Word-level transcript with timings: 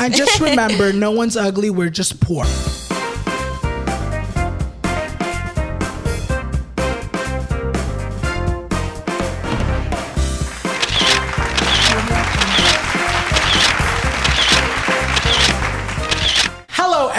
And 0.00 0.14
just 0.14 0.40
remember, 0.40 0.92
no 0.94 1.10
one's 1.10 1.36
ugly, 1.36 1.68
we're 1.68 1.90
just 1.90 2.20
poor. 2.20 2.44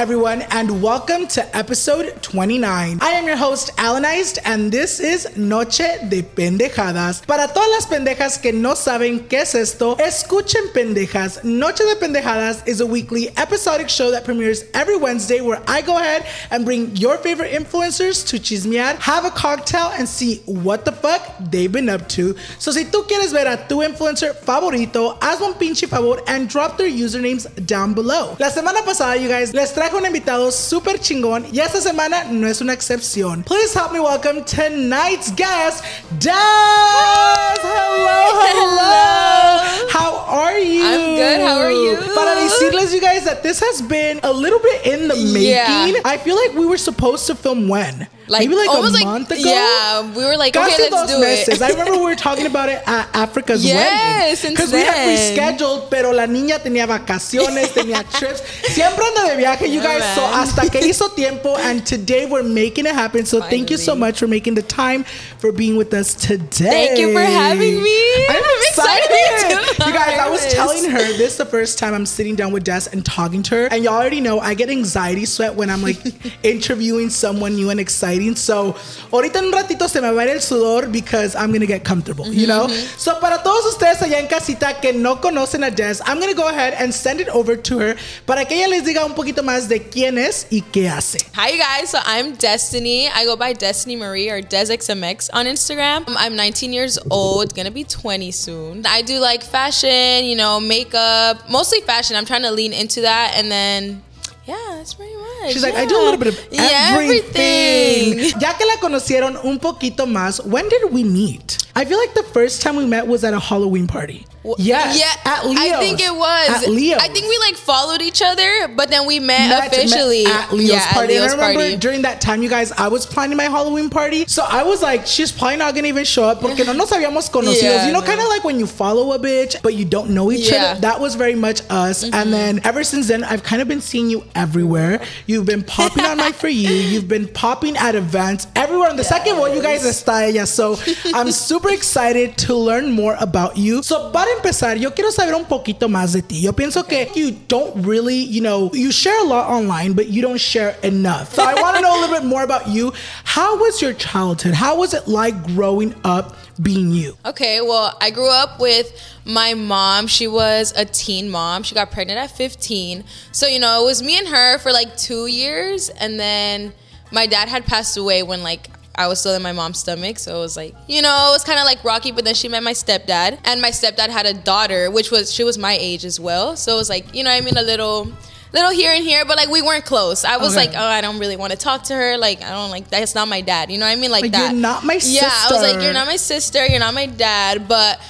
Everyone, 0.02 0.42
and 0.50 0.82
welcome 0.82 1.28
to 1.28 1.56
episode 1.56 2.24
29. 2.24 2.98
I 3.04 3.10
am 3.12 3.28
your 3.28 3.36
host, 3.36 3.70
Alannized, 3.78 4.40
and 4.46 4.72
this 4.72 5.00
is 5.00 5.38
Noche 5.38 6.10
de 6.10 6.24
Pendejadas. 6.24 7.24
Para 7.28 7.48
todas 7.48 7.70
las 7.70 7.86
pendejas 7.86 8.42
que 8.42 8.52
no 8.52 8.74
saben 8.74 9.28
qué 9.30 9.42
es 9.42 9.54
esto, 9.54 9.96
escuchen 9.98 10.74
pendejas. 10.74 11.44
Noche 11.44 11.84
de 11.84 11.96
Pendejadas 11.98 12.68
is 12.68 12.82
a 12.82 12.86
weekly 12.88 13.30
episodic 13.38 13.90
show 13.90 14.10
that 14.10 14.26
premieres 14.26 14.66
every 14.74 14.98
Wednesday 14.98 15.40
where 15.40 15.62
I 15.68 15.84
go 15.84 15.96
ahead 16.00 16.26
and 16.50 16.66
bring 16.66 16.96
your 16.96 17.18
favorite 17.18 17.52
influencers 17.52 18.28
to 18.30 18.40
chismear, 18.40 18.96
have 19.02 19.26
a 19.26 19.30
cocktail, 19.30 19.92
and 20.00 20.10
see 20.10 20.38
what 20.48 20.84
the 20.84 20.94
fuck 20.94 21.22
they've 21.52 21.72
been 21.72 21.90
up 21.90 22.10
to. 22.10 22.36
So 22.58 22.72
si 22.72 22.86
tú 22.86 23.08
quieres 23.08 23.32
ver 23.32 23.46
a 23.46 23.68
tu 23.68 23.84
influencer 23.84 24.34
favorito, 24.34 25.20
haz 25.22 25.42
un 25.42 25.54
pinche 25.54 25.88
favor 25.88 26.24
and 26.26 26.50
drop 26.50 26.80
their 26.80 26.90
usernames 26.90 27.46
down 27.68 27.94
below. 27.94 28.36
La 28.40 28.50
semana 28.50 28.84
pasada, 28.84 29.16
you 29.22 29.28
guys, 29.28 29.54
les 29.54 29.72
traje 29.72 29.91
un 29.98 30.06
invitado 30.06 30.52
super 30.52 31.00
chingón 31.00 31.46
y 31.52 31.60
esta 31.60 31.82
semana 31.82 32.24
no 32.26 32.48
es 32.48 32.62
una 32.62 32.74
excepción. 32.74 33.44
Please 33.44 33.74
help 33.74 33.92
me 33.92 34.00
welcome 34.00 34.42
tonight's 34.44 35.32
guest, 35.36 35.84
Daz! 36.20 37.60
Hello, 37.62 38.42
hello! 38.48 39.88
How 39.90 40.26
are 40.28 40.60
you? 40.60 40.84
I'm 40.84 41.16
good. 41.16 41.42
How 41.42 41.60
are 41.60 41.72
you? 41.72 41.98
Para 42.16 42.36
decirles, 42.42 42.94
you 42.94 43.02
guys, 43.02 43.26
that 43.26 43.44
this 43.44 43.60
has 43.60 43.82
been 43.82 44.20
a 44.24 44.32
little 44.32 44.60
bit 44.60 44.86
in 44.86 45.08
the 45.08 45.16
making. 45.16 45.50
Yeah. 45.50 46.02
I 46.06 46.18
feel 46.18 46.36
like 46.36 46.54
we 46.56 46.66
were 46.66 46.78
supposed 46.78 47.28
to 47.28 47.36
film 47.36 47.68
when? 47.68 48.08
Like 48.32 48.48
Maybe 48.48 48.56
like 48.56 48.70
almost 48.70 48.94
a 48.96 48.98
like 49.00 49.06
month 49.06 49.32
ago? 49.32 49.42
yeah, 49.44 50.02
we 50.16 50.24
were 50.24 50.38
like 50.38 50.54
Casi 50.54 50.72
okay, 50.84 50.90
let's 50.90 51.12
do 51.12 51.20
meses. 51.20 51.60
it. 51.60 51.62
I 51.62 51.70
remember 51.72 51.98
we 52.00 52.06
were 52.06 52.16
talking 52.30 52.46
about 52.46 52.70
it 52.70 52.82
at 52.88 53.10
Africa's 53.14 53.64
Yes, 53.66 54.42
wedding. 54.42 54.56
since 54.58 54.72
we 54.72 54.80
had 54.80 54.96
rescheduled, 55.10 55.90
pero 55.92 56.12
la 56.14 56.26
niña 56.28 56.60
tenía 56.60 56.88
vacaciones, 56.88 57.74
tenía 57.76 58.04
trips. 58.18 58.42
Siempre 58.74 59.04
anda 59.06 59.30
de 59.30 59.36
viaje, 59.38 59.68
you 59.70 59.82
guys. 59.82 60.04
So 60.16 60.22
hasta 60.26 60.70
que 60.70 60.80
hizo 60.82 61.10
tiempo, 61.16 61.58
and 61.58 61.86
today 61.86 62.26
we're 62.26 62.42
making 62.44 62.86
it 62.86 62.94
happen. 62.96 63.26
So 63.26 63.42
thank 63.42 63.70
you 63.70 63.78
so 63.78 63.96
much 63.96 64.18
for 64.20 64.28
making 64.28 64.56
the 64.56 64.62
time 64.64 65.04
for 65.38 65.52
being 65.52 65.76
with 65.76 65.94
us 65.94 66.14
today. 66.16 66.70
Thank 66.88 67.00
you 67.00 67.12
for 67.12 67.20
having 67.20 67.84
me. 67.84 68.26
I'm 68.30 68.42
I'm 68.42 68.68
excited. 68.70 69.12
excited. 69.12 69.86
You 69.88 69.92
guys, 69.94 70.18
I 70.20 70.30
was 70.30 70.46
telling 70.54 70.90
her 70.90 71.00
this 71.18 71.32
is 71.34 71.38
the 71.38 71.46
first 71.46 71.78
time 71.78 71.94
I'm 71.94 72.06
sitting 72.06 72.36
down 72.36 72.54
with 72.54 72.64
Dess 72.64 72.88
and 72.88 73.04
talking 73.06 73.44
to 73.44 73.56
her, 73.56 73.66
and 73.72 73.84
y'all 73.84 73.96
already 73.96 74.22
know 74.22 74.40
I 74.40 74.54
get 74.54 74.70
anxiety 74.70 75.26
sweat 75.26 75.54
when 75.56 75.70
I'm 75.70 75.82
like 75.82 75.98
interviewing 76.44 77.10
someone 77.10 77.56
new 77.56 77.70
and 77.70 77.80
exciting. 77.80 78.21
So 78.36 78.76
ahorita 79.12 79.40
en 79.40 79.46
un 79.46 79.52
ratito 79.52 79.90
se 79.90 80.00
me 80.02 80.12
va 80.12 80.22
a 80.22 80.26
ir 80.26 80.32
el 80.32 80.42
sudor 80.42 80.92
because 80.92 81.36
I'm 81.36 81.52
gonna 81.52 81.66
get 81.66 81.84
comfortable, 81.84 82.26
you 82.32 82.46
know. 82.48 82.68
So 82.98 83.20
para 83.20 83.42
todos 83.44 83.66
ustedes 83.66 84.02
allá 84.02 84.20
en 84.20 84.28
casita 84.28 84.80
que 84.80 84.94
no 84.94 85.20
conocen 85.20 85.64
a 85.64 85.72
Dess, 85.72 86.02
I'm 86.06 86.20
gonna 86.20 86.34
go 86.34 86.48
ahead 86.48 86.76
and 86.80 86.94
send 86.94 87.20
it 87.20 87.30
over 87.30 87.56
to 87.56 87.80
her 87.80 87.96
para 88.26 88.46
que 88.46 88.58
ella 88.58 88.68
les 88.68 88.84
diga 88.84 89.06
un 89.06 89.14
poquito 89.14 89.44
más 89.44 89.68
de 89.68 89.80
quién 89.90 90.18
es 90.18 90.48
y 90.50 90.62
qué 90.62 90.90
hace. 90.90 91.20
Hi, 91.36 91.50
you 91.52 91.58
guys. 91.58 91.90
So 91.90 92.00
I'm 92.06 92.36
Destiny. 92.36 93.08
I 93.10 93.26
go 93.26 93.36
by 93.36 93.54
Destiny 93.54 93.96
Marie 93.96 94.30
or 94.30 94.42
DessXMX 94.42 95.30
on 95.34 95.46
Instagram. 95.46 96.08
Um, 96.08 96.16
I'm 96.18 96.36
19 96.36 96.74
years 96.74 97.00
old, 97.10 97.56
gonna 97.56 97.72
be 97.72 97.84
20 97.84 98.32
soon. 98.32 98.86
I 98.86 99.02
do 99.02 99.20
like 99.20 99.44
fashion, 99.44 100.26
you 100.26 100.36
know, 100.36 100.60
makeup, 100.60 101.50
mostly 101.50 101.82
fashion. 101.82 102.16
I'm 102.16 102.26
trying 102.26 102.44
to 102.44 102.52
lean 102.52 102.74
into 102.74 103.02
that, 103.02 103.34
and 103.36 103.52
then 103.52 104.02
yeah, 104.46 104.56
that's 104.76 104.94
pretty 104.96 105.16
much. 105.16 105.54
She's 105.54 105.64
like, 105.64 105.76
I 105.76 105.84
yeah. 105.84 105.90
do 105.90 105.96
a 105.98 106.04
little 106.04 106.18
bit 106.18 106.28
of 106.30 106.40
Yeah, 106.52 106.94
everything. 106.94 108.14
everything. 108.14 108.42
Ya 108.42 108.54
que 108.58 108.66
la 108.66 108.78
conocieron 108.80 109.38
un 109.44 109.60
poquito 109.60 110.06
más, 110.08 110.44
when 110.46 110.68
did 110.70 110.92
we 110.92 111.04
meet? 111.04 111.58
I 111.76 111.86
feel 111.86 111.98
like 111.98 112.14
the 112.14 112.24
first 112.24 112.62
time 112.62 112.76
we 112.76 112.86
met 112.86 113.08
was 113.08 113.24
at 113.24 113.34
a 113.34 113.40
Halloween 113.40 113.88
party. 113.88 114.26
Yes, 114.58 114.98
Yeah, 115.00 115.32
at 115.32 115.46
Leo's. 115.46 115.60
I 115.60 115.78
think 115.80 116.00
it 116.02 116.14
was. 116.16 116.50
At 116.64 116.68
Leo's. 116.68 117.00
I 117.00 117.10
think 117.10 117.28
we 117.30 117.38
like 117.38 117.56
followed 117.56 118.02
each 118.02 118.24
other, 118.24 118.68
but 118.76 118.90
then 118.90 119.06
we 119.06 119.20
met, 119.20 119.50
Met- 119.50 119.68
officially 119.72 120.24
met 120.24 120.46
at 120.46 120.52
Leo's 120.52 120.70
yeah, 120.72 120.94
party. 120.94 121.16
At 121.16 121.20
Leo's 121.22 121.34
and 121.34 121.42
I 121.42 121.48
remember 121.50 121.62
party. 121.70 121.78
during 121.78 122.02
that 122.02 122.22
time, 122.22 122.42
you 122.42 122.50
guys, 122.50 122.72
I 122.72 122.88
was 122.88 123.06
planning 123.06 123.38
my 123.38 123.44
Halloween 123.44 123.92
party. 123.92 124.26
So 124.26 124.44
I 124.44 124.64
was 124.64 124.82
like, 124.82 125.06
she's 125.06 125.32
probably 125.32 125.58
not 125.58 125.76
gonna 125.76 125.88
even 125.90 126.06
show 126.06 126.24
up 126.24 126.42
porque 126.42 126.66
no 126.66 126.74
nos 126.74 126.90
habíamos 126.90 127.30
conocidos. 127.30 127.62
Yeah, 127.62 127.86
you 127.86 127.94
know, 127.94 128.00
no. 128.00 128.06
kind 128.06 128.20
of 128.20 128.28
like 128.30 128.44
when 128.44 128.58
you 128.58 128.66
follow 128.66 129.12
a 129.14 129.20
bitch, 129.20 129.62
but 129.62 129.76
you 129.76 129.86
don't 129.86 130.10
know 130.10 130.32
each 130.32 130.50
Yeah. 130.50 130.56
Mm-hmm. 130.56 130.72
other. 130.72 130.82
That 130.82 131.00
was 131.00 131.14
very 131.14 131.36
much 131.36 131.62
us. 131.70 132.04
And 132.04 132.34
then 132.34 132.62
ever 132.64 132.84
since 132.84 133.08
then, 133.10 133.24
I've 133.24 133.44
kind 133.44 133.62
of 133.62 133.68
been 133.68 133.82
seeing 133.82 134.10
you 134.10 134.24
everywhere. 134.34 135.04
You've 135.28 135.46
been 135.46 135.62
popping 135.64 136.04
on 136.04 136.18
my 136.18 136.32
For 136.42 136.50
You. 136.50 136.72
You've 136.72 137.08
been 137.08 137.28
popping 137.28 137.78
at 137.78 137.94
events 137.94 138.48
everywhere. 138.56 138.90
On 138.90 138.96
the 138.98 139.04
second 139.04 139.38
one, 139.38 139.54
you 139.56 139.62
guys 139.62 139.84
está 139.86 140.28
ella. 140.36 140.48
So 140.48 140.80
I'm 141.14 141.32
super 141.32 141.61
excited 141.70 142.38
to 142.38 142.56
learn 142.56 142.92
more 142.92 143.16
about 143.20 143.58
you. 143.58 143.84
So 143.84 144.12
para 144.12 144.30
empezar, 144.36 144.80
yo 144.80 144.92
quiero 144.92 145.12
saber 145.12 145.36
un 145.36 145.46
poquito 145.46 145.88
más 145.88 146.14
de 146.14 146.22
ti. 146.22 146.40
Yo 146.40 146.52
pienso 146.54 146.88
que 146.88 147.10
you 147.16 147.32
don't 147.48 147.86
really, 147.86 148.16
you 148.16 148.42
know, 148.42 148.72
you 148.74 148.92
share 148.92 149.20
a 149.22 149.26
lot 149.26 149.50
online, 149.50 149.94
but 149.94 150.08
you 150.08 150.22
don't 150.22 150.40
share 150.40 150.76
enough. 150.84 151.34
So 151.34 151.44
I 151.44 151.54
want 151.56 151.76
to 151.76 151.82
know 151.82 151.98
a 151.98 152.00
little 152.02 152.16
bit 152.16 152.26
more 152.26 152.44
about 152.44 152.68
you. 152.68 152.94
How 153.24 153.58
was 153.58 153.82
your 153.82 153.94
childhood? 153.94 154.54
How 154.54 154.78
was 154.78 154.94
it 154.94 155.08
like 155.08 155.48
growing 155.48 155.94
up 156.04 156.36
being 156.62 156.92
you? 156.92 157.18
Okay, 157.26 157.62
well, 157.62 157.98
I 158.02 158.12
grew 158.12 158.30
up 158.30 158.60
with 158.60 158.92
my 159.26 159.54
mom. 159.54 160.08
She 160.08 160.28
was 160.28 160.74
a 160.76 160.86
teen 160.86 161.30
mom. 161.30 161.64
She 161.64 161.76
got 161.76 161.92
pregnant 161.92 162.20
at 162.20 162.32
15. 162.32 163.04
So, 163.32 163.48
you 163.48 163.60
know, 163.60 163.84
it 163.84 163.86
was 163.86 164.02
me 164.02 164.18
and 164.18 164.28
her 164.28 164.58
for 164.60 164.72
like 164.72 164.98
two 164.98 165.28
years. 165.28 165.90
And 165.90 166.20
then 166.20 166.74
my 167.12 167.28
dad 167.28 167.50
had 167.50 167.66
passed 167.66 167.98
away 167.98 168.24
when, 168.24 168.44
like, 168.44 168.70
I 169.02 169.08
was 169.08 169.20
still 169.20 169.34
in 169.36 169.42
my 169.42 169.52
mom's 169.52 169.80
stomach. 169.80 170.20
So 170.20 170.36
it 170.38 170.40
was 170.40 170.56
like, 170.56 170.76
you 170.88 171.02
know, 171.02 171.28
it 171.30 171.34
was 171.34 171.44
kind 171.44 171.60
of 171.60 171.66
like 171.66 171.84
rocky. 171.84 172.12
But 172.12 172.26
then 172.26 172.36
she 172.36 172.48
met 172.48 172.64
my 172.64 172.74
stepdad. 172.74 173.40
And 173.46 173.62
my 173.62 173.70
stepdad 173.72 174.10
had 174.10 174.26
a 174.26 174.34
daughter, 174.34 174.90
which 174.92 175.12
was, 175.12 175.34
she 175.34 175.44
was 175.44 175.58
my 175.58 175.78
age 175.80 176.06
as 176.06 176.20
well. 176.20 176.56
So 176.56 176.74
it 176.74 176.78
was 176.78 176.90
like, 176.90 177.14
you 177.16 177.24
know, 177.24 177.32
I 177.32 177.42
mean, 177.42 177.58
a 177.58 177.62
little 177.64 178.12
little 178.54 178.72
here 178.72 178.92
and 178.92 179.02
here, 179.02 179.24
but 179.24 179.38
like 179.38 179.48
we 179.48 179.62
weren't 179.62 179.86
close. 179.86 180.26
I 180.26 180.36
was 180.36 180.58
Okay. 180.58 180.68
like, 180.68 180.76
oh, 180.78 180.86
I 180.86 181.00
don't 181.00 181.20
really 181.20 181.38
want 181.38 181.52
to 181.54 181.58
talk 181.58 181.84
to 181.84 181.94
her. 181.96 182.18
Like, 182.18 182.42
I 182.44 182.50
don't 182.50 182.70
like 182.70 182.90
that's 182.90 183.16
not 183.16 183.28
my 183.30 183.40
dad. 183.40 183.72
You 183.72 183.78
know 183.78 183.86
what 183.86 183.94
I 183.94 183.96
mean? 183.96 184.12
Like, 184.12 184.24
Like, 184.24 184.32
that. 184.34 184.52
you're 184.52 184.60
not 184.62 184.84
my 184.84 184.98
sister. 184.98 185.26
Yeah, 185.26 185.32
I 185.32 185.48
was 185.54 185.62
like, 185.74 185.82
you're 185.82 185.94
not 185.94 186.06
my 186.08 186.18
sister. 186.18 186.66
You're 186.66 186.80
not 186.82 186.94
my 186.94 187.06
dad. 187.06 187.68
But 187.70 188.02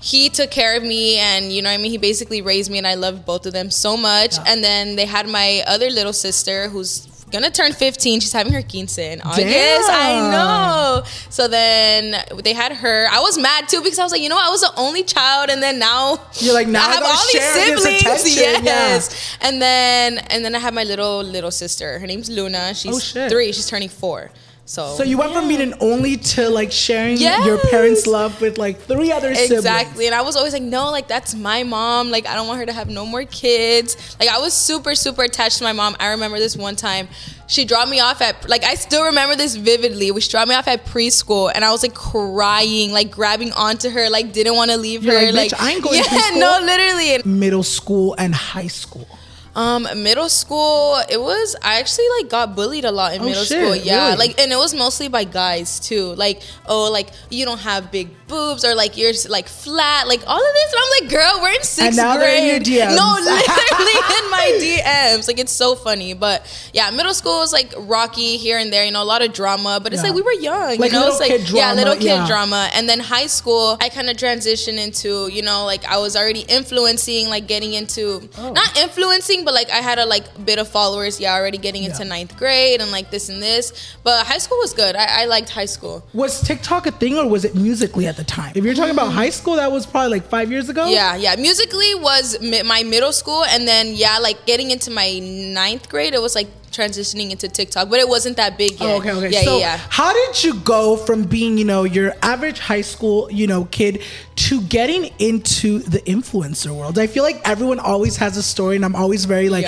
he 0.00 0.30
took 0.30 0.50
care 0.50 0.76
of 0.76 0.82
me, 0.82 1.18
and 1.18 1.52
you 1.52 1.60
know 1.60 1.68
what 1.70 1.74
I 1.78 1.82
mean. 1.82 1.90
He 1.90 1.98
basically 1.98 2.40
raised 2.40 2.70
me, 2.70 2.78
and 2.78 2.86
I 2.86 2.94
loved 2.94 3.26
both 3.26 3.44
of 3.46 3.52
them 3.52 3.70
so 3.70 3.96
much. 3.96 4.36
And 4.46 4.62
then 4.64 4.94
they 4.96 5.04
had 5.06 5.28
my 5.28 5.62
other 5.66 5.90
little 5.90 6.12
sister 6.12 6.68
who's. 6.68 7.06
Gonna 7.30 7.50
turn 7.50 7.72
15. 7.72 8.20
She's 8.20 8.32
having 8.32 8.52
her 8.52 8.62
quince 8.62 8.98
in 8.98 9.20
oh, 9.24 9.30
August. 9.30 9.90
I 9.90 10.30
know. 10.30 11.02
So 11.30 11.46
then 11.48 12.16
they 12.42 12.52
had 12.52 12.72
her. 12.72 13.06
I 13.10 13.20
was 13.20 13.38
mad 13.38 13.68
too 13.68 13.82
because 13.82 13.98
I 13.98 14.02
was 14.02 14.12
like, 14.12 14.20
you 14.22 14.28
know. 14.28 14.38
I 14.40 14.48
was 14.50 14.60
the 14.62 14.72
only 14.76 15.02
child, 15.04 15.50
and 15.50 15.62
then 15.62 15.78
now 15.78 16.18
You're 16.40 16.54
like, 16.54 16.66
now 16.66 16.88
I 16.88 16.92
have 16.94 17.02
all 17.04 17.26
these 17.32 17.42
siblings. 17.52 18.02
attention, 18.02 18.42
yeah. 18.42 18.60
Yes. 18.62 19.36
And 19.40 19.60
then 19.62 20.18
and 20.30 20.44
then 20.44 20.54
I 20.54 20.58
have 20.58 20.74
my 20.74 20.84
little 20.84 21.22
little 21.22 21.50
sister. 21.50 21.98
Her 21.98 22.06
name's 22.06 22.28
Luna. 22.30 22.74
She's 22.74 23.16
Oh, 23.16 23.28
three. 23.28 23.52
She's 23.52 23.66
turning 23.68 23.88
four. 23.88 24.30
So 24.70 24.94
So 24.96 25.02
you 25.02 25.18
went 25.18 25.32
from 25.32 25.48
being 25.48 25.60
an 25.60 25.74
only 25.80 26.16
to 26.16 26.48
like 26.48 26.70
sharing 26.70 27.16
Yes. 27.16 27.44
your 27.44 27.58
parents' 27.58 28.06
love 28.06 28.40
with 28.40 28.56
like 28.56 28.80
three 28.80 29.10
other 29.10 29.34
siblings. 29.34 29.64
Exactly. 29.64 30.06
And 30.06 30.14
I 30.14 30.22
was 30.22 30.36
always 30.36 30.52
like, 30.52 30.62
no, 30.62 30.92
like 30.92 31.08
that's 31.08 31.34
my 31.34 31.64
mom. 31.64 32.12
Like 32.12 32.24
I 32.28 32.36
don't 32.36 32.46
want 32.46 32.60
her 32.60 32.66
to 32.66 32.72
have 32.72 32.88
no 32.88 33.04
more 33.04 33.24
kids. 33.24 33.96
Like 34.20 34.28
I 34.28 34.38
was 34.38 34.52
super, 34.54 34.94
super 34.94 35.24
attached 35.24 35.58
to 35.58 35.64
my 35.64 35.72
mom. 35.72 35.96
I 35.98 36.10
remember 36.10 36.38
this 36.38 36.56
one 36.56 36.76
time. 36.76 37.08
She 37.48 37.64
dropped 37.64 37.90
me 37.90 37.98
off 37.98 38.22
at 38.22 38.48
like 38.48 38.62
I 38.62 38.76
still 38.76 39.02
remember 39.06 39.34
this 39.34 39.56
vividly. 39.56 40.12
She 40.20 40.30
dropped 40.30 40.48
me 40.48 40.54
off 40.54 40.68
at 40.68 40.84
preschool 40.86 41.50
and 41.52 41.64
I 41.64 41.72
was 41.72 41.82
like 41.82 41.94
crying, 41.94 42.92
like 42.92 43.10
grabbing 43.10 43.50
onto 43.54 43.90
her, 43.90 44.08
like 44.08 44.32
didn't 44.32 44.54
want 44.54 44.70
to 44.70 44.76
leave 44.76 45.02
You're 45.02 45.18
her. 45.18 45.32
like, 45.32 45.50
"Bitch, 45.50 45.60
I 45.60 45.72
ain't 45.72 45.82
going 45.82 45.96
Yeah, 45.98 46.04
to 46.04 46.10
preschool." 46.10 46.38
no, 46.38 46.60
literally. 46.62 47.22
Middle 47.24 47.64
school 47.64 48.14
and 48.18 48.32
high 48.32 48.68
school. 48.68 49.08
Um, 49.54 49.88
middle 50.02 50.28
school, 50.28 50.96
it 51.10 51.20
was 51.20 51.56
I 51.62 51.80
actually 51.80 52.06
like 52.20 52.30
got 52.30 52.54
bullied 52.54 52.84
a 52.84 52.92
lot 52.92 53.14
in 53.14 53.22
Oh, 53.22 53.24
middle 53.24 53.42
shit, 53.44 53.58
school. 53.58 53.74
Yeah, 53.74 54.06
really? 54.14 54.16
like 54.18 54.40
and 54.40 54.52
it 54.52 54.56
was 54.56 54.74
mostly 54.74 55.08
by 55.08 55.24
guys 55.24 55.80
too. 55.80 56.14
Like, 56.14 56.40
oh, 56.66 56.90
like 56.90 57.10
you 57.30 57.44
don't 57.44 57.58
have 57.60 57.90
big 57.90 58.08
boobs 58.28 58.64
or 58.64 58.76
like 58.76 58.96
you're 58.96 59.12
like 59.28 59.48
flat, 59.48 60.06
like 60.06 60.22
all 60.26 60.36
of 60.38 60.54
this. 60.54 60.72
And 60.72 60.80
I'm 60.80 60.90
like, 61.02 61.10
girl, 61.10 61.42
we're 61.42 61.52
in 61.52 61.62
sixth 61.64 61.96
now 61.98 62.16
grade. 62.16 62.28
they're 62.28 62.38
in 62.38 62.46
your 62.46 62.86
DMs. 62.86 62.94
No, 62.96 63.14
literally 63.18 63.98
in 64.18 64.30
my 64.30 64.58
DMs. 64.62 65.26
Like 65.26 65.40
it's 65.40 65.52
so 65.52 65.74
funny. 65.74 66.14
But 66.14 66.46
yeah, 66.72 66.90
middle 66.92 67.12
school 67.14 67.38
was 67.40 67.52
like 67.52 67.74
rocky 67.76 68.36
here 68.36 68.56
and 68.58 68.72
there. 68.72 68.84
You 68.84 68.92
know, 68.92 69.02
a 69.02 69.04
lot 69.04 69.22
of 69.22 69.32
drama. 69.32 69.80
But 69.82 69.92
it's 69.92 70.02
Yeah. 70.02 70.10
like 70.10 70.16
we 70.16 70.22
were 70.22 70.32
young. 70.40 70.78
Like 70.78 70.92
you 70.92 70.98
know, 70.98 71.08
it's 71.08 71.18
like 71.18 71.30
kid 71.30 71.50
yeah, 71.50 71.72
little 71.74 71.94
kid 71.94 72.04
yeah. 72.04 72.26
drama. 72.26 72.70
And 72.74 72.88
then 72.88 73.00
high 73.00 73.26
school, 73.26 73.76
I 73.80 73.88
kind 73.88 74.08
of 74.08 74.16
transitioned 74.16 74.78
into 74.78 75.28
you 75.28 75.42
know 75.42 75.64
like 75.64 75.84
I 75.86 75.98
was 75.98 76.14
already 76.14 76.42
influencing, 76.48 77.28
like 77.28 77.48
getting 77.48 77.74
into 77.74 78.28
Oh. 78.38 78.52
not 78.52 78.78
influencing, 78.78 79.39
but 79.44 79.54
like 79.54 79.70
I 79.70 79.76
had 79.78 79.98
a 79.98 80.06
like 80.06 80.24
bit 80.44 80.58
of 80.58 80.68
followers. 80.68 81.20
Yeah, 81.20 81.34
already 81.34 81.58
getting 81.58 81.84
into 81.84 82.02
Yeah. 82.02 82.08
ninth 82.08 82.36
grade 82.36 82.80
and 82.80 82.90
like 82.90 83.10
this 83.10 83.28
and 83.28 83.42
this. 83.42 83.96
But 84.02 84.26
high 84.26 84.38
school 84.38 84.58
was 84.58 84.72
good. 84.72 84.96
I, 84.96 85.22
I 85.22 85.24
liked 85.26 85.50
high 85.50 85.66
school. 85.66 86.04
Was 86.14 86.40
TikTok 86.40 86.86
a 86.86 86.90
thing 86.92 87.18
or 87.18 87.26
was 87.28 87.44
it 87.44 87.54
Musical.ly 87.54 88.06
at 88.06 88.16
the 88.16 88.24
time? 88.24 88.52
If 88.54 88.64
you're 88.64 88.74
talking 88.74 88.92
about 88.94 89.12
high 89.12 89.30
school, 89.30 89.56
that 89.56 89.70
was 89.72 89.86
probably 89.86 90.10
like 90.18 90.28
five 90.28 90.50
years 90.50 90.68
ago. 90.68 90.88
Yeah, 90.88 91.16
yeah. 91.16 91.36
Musical.ly 91.36 91.94
was 92.00 92.40
mi- 92.40 92.62
my 92.62 92.82
middle 92.82 93.12
school, 93.12 93.44
and 93.44 93.66
then 93.66 93.94
yeah, 93.94 94.18
like 94.18 94.46
getting 94.46 94.70
into 94.70 94.90
my 94.90 95.18
ninth 95.20 95.88
grade, 95.88 96.14
it 96.14 96.22
was 96.22 96.34
like 96.34 96.48
transitioning 96.70 97.30
into 97.30 97.48
TikTok, 97.48 97.90
but 97.90 97.98
it 97.98 98.08
wasn't 98.08 98.36
that 98.36 98.56
big 98.56 98.76
oh, 98.80 98.86
yet. 98.86 98.92
Oh, 98.92 98.98
okay, 98.98 99.12
okay. 99.12 99.30
Yeah, 99.30 99.42
so, 99.42 99.58
yeah, 99.58 99.74
yeah. 99.74 99.80
how 99.88 100.12
did 100.12 100.44
you 100.44 100.54
go 100.60 100.96
from 100.96 101.24
being, 101.24 101.58
you 101.58 101.64
know, 101.64 101.84
your 101.84 102.14
average 102.22 102.58
high 102.58 102.80
school, 102.80 103.30
you 103.30 103.46
know, 103.46 103.64
kid 103.66 104.02
to 104.36 104.62
getting 104.62 105.12
into 105.18 105.80
the 105.80 105.98
influencer 106.00 106.74
world? 106.74 106.98
I 106.98 107.06
feel 107.06 107.24
like 107.24 107.40
everyone 107.48 107.80
always 107.80 108.16
has 108.16 108.36
a 108.36 108.42
story, 108.42 108.76
and 108.76 108.84
I'm 108.84 108.96
always 108.96 109.24
very 109.24 109.48
like, 109.48 109.66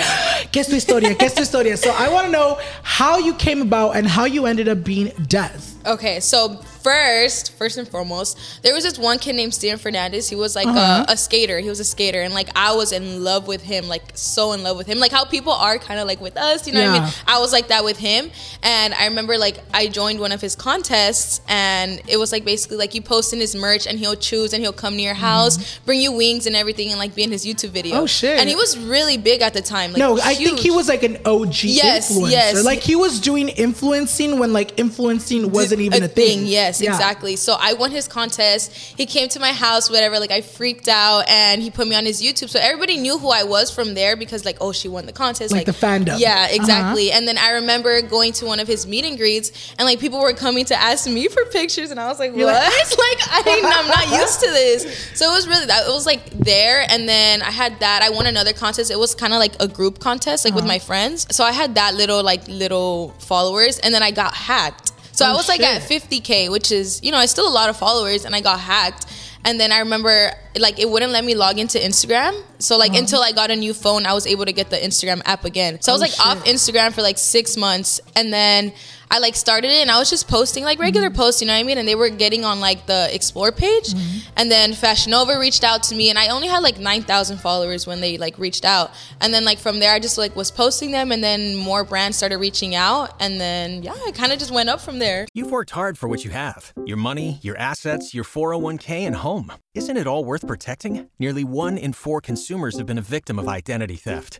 ¿qué 0.51 0.57
es 0.57 0.67
tu 0.67 0.75
historia? 0.75 1.13
¿Qué 1.15 1.23
es 1.23 1.33
tu 1.33 1.41
historia? 1.41 1.77
So 1.77 1.91
I 1.91 2.09
want 2.09 2.27
to 2.27 2.31
know 2.31 2.59
how 2.83 3.17
you 3.17 3.33
came 3.35 3.61
about 3.61 3.95
and 3.95 4.07
how 4.07 4.25
you 4.25 4.45
ended 4.45 4.67
up 4.67 4.83
being 4.83 5.11
Dess. 5.27 5.75
Okay, 5.85 6.19
so 6.19 6.59
first, 6.83 7.53
first 7.53 7.77
and 7.77 7.87
foremost, 7.87 8.37
there 8.61 8.73
was 8.73 8.83
this 8.83 8.99
one 8.99 9.17
kid 9.19 9.35
named 9.35 9.53
Steven 9.53 9.77
Fernandez. 9.79 10.29
He 10.29 10.35
was 10.35 10.55
like 10.55 10.67
Uh-huh. 10.67 11.05
a, 11.07 11.13
a 11.13 11.17
skater. 11.17 11.59
He 11.59 11.69
was 11.69 11.79
a 11.79 11.83
skater, 11.85 12.21
and 12.21 12.33
like 12.33 12.49
I 12.55 12.75
was 12.75 12.91
in 12.91 13.23
love 13.23 13.47
with 13.47 13.61
him, 13.63 13.87
like 13.87 14.03
so 14.13 14.51
in 14.51 14.63
love 14.63 14.77
with 14.77 14.87
him. 14.87 14.99
Like 14.99 15.11
how 15.11 15.25
people 15.25 15.53
are 15.53 15.77
kind 15.77 15.99
of 15.99 16.07
like 16.07 16.21
with 16.21 16.37
us, 16.37 16.67
you 16.67 16.73
know 16.73 16.91
what 16.91 16.99
I 17.01 17.03
mean? 17.05 17.13
I 17.27 17.39
was 17.39 17.51
like 17.53 17.69
that 17.69 17.83
with 17.83 17.97
him, 17.97 18.29
and 18.61 18.93
I 18.93 19.05
remember 19.07 19.37
like 19.37 19.57
I 19.73 19.87
joined 19.87 20.19
one 20.19 20.31
of 20.31 20.41
his 20.41 20.55
contests, 20.55 21.41
and 21.47 22.01
it 22.07 22.17
was 22.17 22.31
like 22.31 22.45
basically 22.45 22.77
like 22.77 22.93
you 22.93 23.01
post 23.01 23.33
in 23.33 23.39
his 23.39 23.55
merch, 23.55 23.87
and 23.87 23.97
he'll 23.97 24.15
choose, 24.15 24.53
and 24.53 24.61
he'll 24.61 24.73
come 24.73 24.95
to 24.95 25.01
your 25.01 25.13
house, 25.13 25.79
bring 25.79 26.01
you 26.01 26.11
wings 26.11 26.45
and 26.47 26.55
everything, 26.55 26.89
and 26.89 26.99
like 26.99 27.15
be 27.15 27.23
in 27.23 27.31
his 27.31 27.45
YouTube 27.45 27.69
video. 27.69 27.93
Mm-hmm. 27.95 28.03
Oh, 28.03 28.07
shit. 28.07 28.39
And 28.39 28.49
he 28.49 28.55
was 28.55 28.77
really 28.77 29.17
big 29.17 29.41
at 29.41 29.53
the 29.53 29.61
time. 29.61 29.91
Like, 29.91 29.99
no, 29.99 30.19
I 30.21 30.35
think 30.35 30.59
he 30.59 30.71
was 30.71 30.87
like 30.89 31.03
an 31.03 31.17
OG 31.25 31.63
Yes, 31.63 32.11
influencer. 32.11 32.31
yes. 32.31 32.65
Like 32.65 32.79
he 32.79 32.95
was 32.95 33.19
doing 33.19 33.49
influencing 33.49 34.39
when 34.39 34.51
like 34.53 34.77
influencing 34.79 35.51
wasn't 35.51 35.81
even 35.81 36.03
a, 36.03 36.07
thing. 36.07 36.45
Yes, 36.45 36.72
Yeah. 36.81 36.91
exactly. 36.91 37.35
So 37.35 37.55
I 37.59 37.73
won 37.73 37.91
his 37.91 38.07
contest. 38.07 38.71
He 38.73 39.05
came 39.05 39.27
to 39.29 39.39
my 39.39 39.51
house, 39.51 39.89
whatever. 39.89 40.19
Like 40.19 40.31
I 40.31 40.41
freaked 40.41 40.87
out, 40.87 41.27
and 41.29 41.61
he 41.61 41.69
put 41.71 41.87
me 41.87 41.95
on 41.95 42.05
his 42.05 42.21
YouTube. 42.21 42.49
So 42.49 42.59
everybody 42.59 42.97
knew 42.97 43.17
who 43.17 43.29
I 43.29 43.43
was 43.43 43.71
from 43.71 43.93
there 43.93 44.15
because, 44.15 44.45
like, 44.45 44.57
oh, 44.61 44.71
she 44.71 44.87
won 44.87 45.05
the 45.05 45.13
contest. 45.13 45.51
Like 45.53 45.65
the 45.65 45.71
fandom. 45.73 46.19
Yeah, 46.19 46.33
Uh-huh. 46.45 46.47
exactly. 46.55 47.11
And 47.11 47.27
then 47.27 47.37
I 47.37 47.51
remember 47.51 48.01
going 48.01 48.33
to 48.33 48.45
one 48.45 48.59
of 48.59 48.67
his 48.67 48.87
meet 48.87 49.05
and 49.05 49.17
greets, 49.17 49.51
and 49.77 49.85
like 49.85 49.99
people 49.99 50.19
were 50.21 50.33
coming 50.33 50.65
to 50.65 50.75
ask 50.81 51.07
me 51.09 51.27
for 51.27 51.43
pictures, 51.45 51.91
and 51.91 51.99
I 51.99 52.07
was 52.07 52.19
like, 52.19 52.31
what? 52.31 52.39
You're 52.39 52.47
like- 52.47 52.63
like 52.97 53.19
I, 53.29 53.61
I'm 53.63 53.87
not 53.87 54.19
used 54.21 54.39
to 54.39 54.47
this. 54.47 55.11
So 55.15 55.29
it 55.31 55.35
was 55.35 55.47
really 55.47 55.65
that. 55.65 55.87
It 55.87 55.91
was 55.91 56.05
like 56.05 56.29
there, 56.31 56.85
and 56.89 57.07
then 57.09 57.41
I 57.41 57.51
had 57.51 57.79
that. 57.81 58.01
I 58.03 58.09
won 58.09 58.25
another 58.25 58.53
contest. 58.53 58.89
It 58.91 58.97
was 58.99 59.13
kind 59.15 59.33
of 59.33 59.39
like 59.39 59.53
a 59.59 59.67
group 59.67 59.99
contest, 59.99 60.45
like 60.45 60.53
with 60.55 60.63
Uh-huh. 60.63 60.73
my 60.73 60.79
friends. 60.79 61.27
So 61.31 61.43
I 61.43 61.51
had 61.51 61.75
that 61.75 61.95
little 61.95 62.23
like 62.23 62.47
little 62.47 63.13
followers, 63.19 63.79
and 63.79 63.93
then 63.93 64.01
I 64.03 64.11
got 64.11 64.33
hacked. 64.33 64.91
So 65.23 65.29
I 65.29 65.33
Oh, 65.33 65.35
was 65.37 65.47
like 65.47 65.61
at 65.61 65.81
50k, 65.81 66.49
which 66.51 66.71
is 66.71 67.01
you 67.03 67.11
know 67.11 67.19
it's 67.21 67.31
still 67.31 67.47
a 67.47 67.55
lot 67.59 67.69
of 67.69 67.77
followers, 67.77 68.25
and 68.25 68.35
I 68.35 68.41
got 68.41 68.59
hacked. 68.59 69.05
And 69.45 69.59
then 69.59 69.73
I 69.73 69.79
remember 69.79 70.31
like 70.57 70.79
it 70.79 70.89
wouldn't 70.89 71.11
let 71.11 71.25
me 71.25 71.35
log 71.35 71.59
into 71.59 71.77
Instagram. 71.77 72.33
So 72.59 72.75
Uh-huh. 72.75 72.79
like 72.79 72.95
until 72.95 73.21
I 73.21 73.31
got 73.33 73.51
a 73.51 73.55
new 73.57 73.73
phone, 73.73 74.05
I 74.05 74.13
was 74.13 74.25
able 74.25 74.45
to 74.45 74.53
get 74.53 74.69
the 74.69 74.77
Instagram 74.77 75.21
app 75.25 75.43
again. 75.43 75.81
So 75.81 75.91
I 75.91 75.95
was 75.97 76.01
Oh, 76.01 76.05
like 76.07 76.17
off 76.37 76.45
Instagram 76.45 76.93
for 76.93 77.01
like 77.01 77.17
six 77.17 77.57
months, 77.57 77.99
and 78.15 78.31
then 78.33 78.71
I 79.13 79.19
like 79.19 79.35
started 79.35 79.69
it, 79.69 79.77
and 79.77 79.91
I 79.91 79.99
was 79.99 80.09
just 80.09 80.27
posting 80.27 80.63
like 80.63 80.79
regular 80.79 81.09
Mm-hmm. 81.09 81.17
posts, 81.21 81.41
you 81.41 81.47
know 81.47 81.53
what 81.53 81.59
I 81.59 81.63
mean? 81.63 81.77
And 81.77 81.87
they 81.87 81.93
were 81.95 82.09
getting 82.09 82.43
on 82.43 82.59
like 82.59 82.87
the 82.87 83.13
explore 83.13 83.51
page, 83.51 83.93
and 84.35 84.49
then 84.49 84.73
Fashion 84.73 85.11
Nova 85.11 85.37
reached 85.37 85.63
out 85.63 85.83
to 85.83 85.95
me, 85.95 86.09
and 86.09 86.17
I 86.17 86.29
only 86.29 86.47
had 86.47 86.63
like 86.63 86.79
nine 86.79 87.03
thousand 87.03 87.37
followers 87.37 87.85
when 87.85 88.01
they 88.01 88.17
like 88.17 88.39
reached 88.39 88.65
out, 88.65 88.91
and 89.21 89.31
then 89.33 89.45
like 89.45 89.59
from 89.59 89.79
there 89.79 89.93
I 89.93 89.99
just 89.99 90.17
like 90.17 90.35
was 90.35 90.49
posting 90.49 90.89
them, 90.91 91.11
and 91.11 91.23
then 91.23 91.55
more 91.55 91.83
brands 91.83 92.17
started 92.17 92.37
reaching 92.37 92.73
out, 92.73 93.13
and 93.19 93.39
then 93.39 93.83
yeah, 93.83 93.93
it 94.07 94.15
kind 94.15 94.31
of 94.31 94.39
just 94.39 94.51
went 94.51 94.69
up 94.69 94.81
from 94.81 94.97
there. 94.97 95.27
You've 95.35 95.51
worked 95.51 95.71
hard 95.71 95.95
for 95.97 96.07
what 96.07 96.25
you 96.25 96.31
have 96.31 96.73
your 96.85 96.97
money, 96.97 97.37
your 97.43 97.57
assets, 97.57 98.13
your 98.15 98.23
401k, 98.23 99.05
and 99.05 99.17
home. 99.17 99.51
Isn't 99.75 99.97
it 99.97 100.07
all 100.07 100.25
worth 100.25 100.47
protecting? 100.47 101.09
Nearly 101.19 101.43
one 101.43 101.77
in 101.77 101.93
four 101.93 102.19
consumers 102.21 102.77
have 102.77 102.87
been 102.87 102.97
a 102.97 103.01
victim 103.01 103.37
of 103.37 103.47
identity 103.47 103.95
theft. 103.97 104.39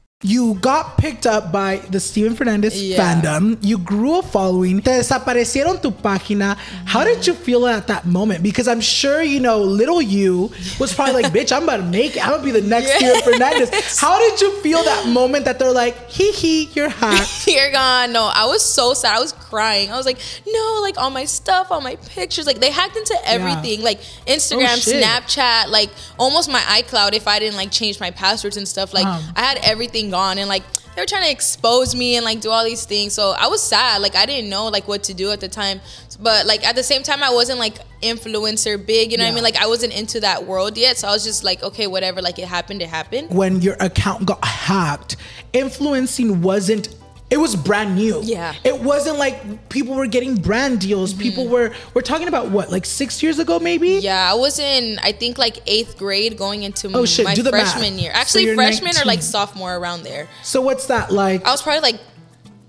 You 0.23 0.53
got 0.61 0.97
picked 0.99 1.25
up 1.25 1.51
by 1.51 1.77
the 1.89 1.99
Steven 1.99 2.35
Fernandez 2.35 2.81
Yeah. 2.81 2.97
fandom. 3.01 3.57
You 3.61 3.79
grew 3.79 4.19
a 4.19 4.21
following. 4.21 4.79
Te 4.81 4.91
desaparecieron 4.91 5.81
tu 5.81 5.89
página. 5.89 6.57
How 6.85 7.03
did 7.03 7.25
you 7.25 7.33
feel 7.33 7.65
at 7.65 7.87
that 7.87 8.05
moment? 8.05 8.43
Because 8.43 8.67
I'm 8.67 8.81
sure, 8.81 9.23
you 9.23 9.39
know, 9.39 9.57
little 9.59 9.99
you 10.01 10.51
was 10.79 10.93
probably 10.93 11.23
like, 11.23 11.33
bitch, 11.33 11.51
I'm 11.51 11.63
about 11.63 11.77
to 11.77 11.83
make 11.83 12.15
it. 12.17 12.21
I'm 12.23 12.29
going 12.37 12.41
to 12.41 12.53
be 12.53 12.59
the 12.59 12.67
next 12.67 12.93
Steven 12.97 13.21
Fernandez. 13.21 13.71
How 13.99 14.19
did 14.19 14.39
you 14.41 14.51
feel 14.61 14.83
that 14.83 15.07
moment 15.07 15.45
that 15.45 15.57
they're 15.57 15.71
like, 15.73 15.97
hee 16.09 16.31
hee, 16.31 16.69
you're 16.75 16.89
hot? 16.89 17.27
You're 17.47 17.71
gone. 17.71 18.13
No, 18.13 18.29
I 18.31 18.45
was 18.45 18.61
so 18.63 18.93
sad. 18.93 19.17
I 19.17 19.19
was 19.19 19.31
crying. 19.33 19.91
I 19.91 19.97
was 19.97 20.05
like, 20.05 20.19
no, 20.47 20.79
like 20.83 20.97
all 20.99 21.09
my 21.09 21.25
stuff, 21.25 21.71
all 21.71 21.81
my 21.81 21.95
pictures, 21.95 22.45
like 22.45 22.59
they 22.59 22.69
hacked 22.69 22.95
into 22.95 23.17
everything, 23.25 23.81
like 23.81 23.99
Instagram, 24.27 24.77
Oh. 24.77 24.91
Snapchat, 24.91 25.69
like 25.69 25.89
almost 26.19 26.49
my 26.49 26.59
iCloud. 26.61 27.13
If 27.13 27.27
I 27.27 27.39
didn't 27.39 27.57
like 27.57 27.71
change 27.71 27.99
my 27.99 28.11
passwords 28.11 28.55
and 28.57 28.67
stuff, 28.67 28.93
like 28.93 29.05
Um. 29.07 29.21
I 29.35 29.41
had 29.41 29.57
everything 29.63 30.10
gone, 30.11 30.37
and 30.37 30.47
like 30.47 30.63
they 30.95 31.01
were 31.01 31.05
trying 31.05 31.23
to 31.23 31.31
expose 31.31 31.95
me 31.95 32.17
and 32.17 32.25
like 32.25 32.41
do 32.41 32.49
all 32.49 32.63
these 32.63 32.85
things. 32.85 33.13
So 33.13 33.31
I 33.31 33.47
was 33.47 33.63
sad. 33.63 34.01
Like 34.01 34.15
I 34.15 34.25
didn't 34.25 34.49
know 34.49 34.67
like 34.67 34.87
what 34.87 35.03
to 35.03 35.13
do 35.13 35.31
at 35.31 35.39
the 35.39 35.47
time. 35.47 35.79
But 36.19 36.45
like 36.45 36.67
at 36.67 36.75
the 36.75 36.83
same 36.83 37.01
time, 37.03 37.23
I 37.23 37.31
wasn't 37.31 37.59
like 37.59 37.77
influencer 38.01 38.83
big. 38.85 39.11
You 39.11 39.17
know 39.17 39.23
what 39.23 39.31
I 39.31 39.35
mean? 39.35 39.43
Like 39.43 39.57
I 39.57 39.67
wasn't 39.67 39.97
into 39.97 40.19
that 40.19 40.45
world 40.45 40.77
yet. 40.77 40.97
So 40.97 41.07
I 41.07 41.11
was 41.11 41.23
just 41.23 41.43
like, 41.43 41.63
okay, 41.63 41.87
whatever. 41.87 42.21
Like 42.21 42.39
it 42.39 42.47
happened, 42.47 42.81
it 42.81 42.89
happened. 42.89 43.29
when 43.31 43.61
your 43.61 43.75
account 43.79 44.25
got 44.25 44.43
hacked, 44.43 45.15
influencing 45.53 46.41
wasn't 46.41 46.89
it 47.31 47.37
was 47.37 47.55
brand 47.55 47.95
new. 47.95 48.21
Yeah. 48.23 48.53
It 48.65 48.77
wasn't 48.81 49.17
like 49.17 49.69
people 49.69 49.95
were 49.95 50.05
getting 50.05 50.35
brand 50.35 50.81
deals. 50.81 51.13
People 51.13 51.47
were 51.47 51.73
we're 51.93 52.01
talking 52.01 52.27
about 52.27 52.51
what, 52.51 52.69
like 52.69 52.85
six 52.85 53.23
years 53.23 53.39
ago 53.39 53.57
maybe? 53.57 53.91
Mm-hmm. 53.91 54.03
Yeah, 54.03 54.29
I 54.29 54.35
was 54.35 54.59
in 54.59 54.99
I 55.01 55.13
think 55.13 55.37
like 55.37 55.59
eighth 55.65 55.97
grade 55.97 56.37
going 56.37 56.63
into 56.63 56.91
Oh, 56.93 57.05
shit, 57.05 57.23
my 57.23 57.33
do 57.33 57.41
the 57.41 57.51
math. 57.51 57.71
freshman 57.71 57.97
year. 57.97 58.11
So 58.13 58.19
Actually, 58.19 58.43
you're 58.45 58.55
freshman 58.55 58.93
or 59.01 59.05
like 59.05 59.21
sophomore 59.21 59.75
around 59.75 60.03
there. 60.03 60.27
So 60.43 60.61
what's 60.61 60.87
that 60.87 61.11
like? 61.11 61.47
I 61.47 61.51
was 61.51 61.61
probably 61.61 61.79
like 61.81 62.01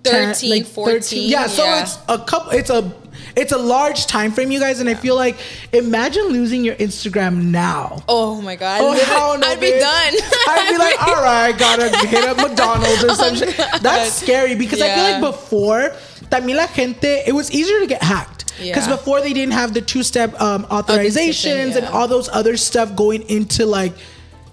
10, 0.05 0.35
13, 0.35 0.51
like 0.51 0.67
14. 0.67 1.29
Yeah, 1.29 1.47
so 1.49 1.65
it's 1.65 1.99
a 2.09 2.19
couple 2.19 2.53
it's 2.53 2.71
a 2.71 2.83
it's 3.37 3.53
a 3.53 3.59
large 3.59 4.07
time 4.07 4.33
frame, 4.33 4.51
you 4.51 4.61
guys, 4.61 4.81
and 4.81 4.89
I 4.89 4.95
feel 4.95 5.17
like 5.17 5.37
imagine 5.73 6.25
losing 6.29 6.65
your 6.65 6.75
Instagram 6.77 7.45
now. 7.51 8.03
Oh 8.09 8.41
my 8.43 8.57
god! 8.57 8.81
Oh, 8.83 8.93
hell 8.93 9.39
no, 9.39 9.47
I'd 9.47 9.61
be 9.61 9.67
bitch. 9.73 9.81
done. 9.81 10.15
I'd 10.49 10.69
be 10.71 10.79
like, 10.79 11.03
all 11.07 11.23
right, 11.23 11.57
gotta 11.59 11.89
hit 12.07 12.25
up 12.25 12.37
McDonald's 12.37 13.05
or 13.05 13.15
some 13.15 13.35
shit. 13.37 13.57
That's 13.81 14.13
scary 14.13 14.55
because 14.55 14.81
I 14.81 14.95
feel 14.95 15.05
Oh, 15.05 15.11
like 15.21 15.33
before, 15.33 15.91
también 16.31 16.57
la 16.57 16.67
gente, 16.67 17.23
it 17.27 17.35
was 17.35 17.51
easier 17.51 17.81
to 17.81 17.87
get 17.87 18.03
hacked. 18.03 18.41
Because 18.59 18.87
Yeah. 18.87 18.97
before 18.97 19.21
they 19.23 19.33
didn't 19.33 19.55
have 19.55 19.73
the 19.75 19.81
two-step 19.81 20.39
um, 20.41 20.65
authorizations 20.67 21.75
and 21.75 21.85
yeah. 21.85 21.91
all 21.91 22.07
those 22.07 22.29
other 22.29 22.57
stuff 22.57 22.95
going 22.95 23.23
into 23.29 23.67
like, 23.67 23.93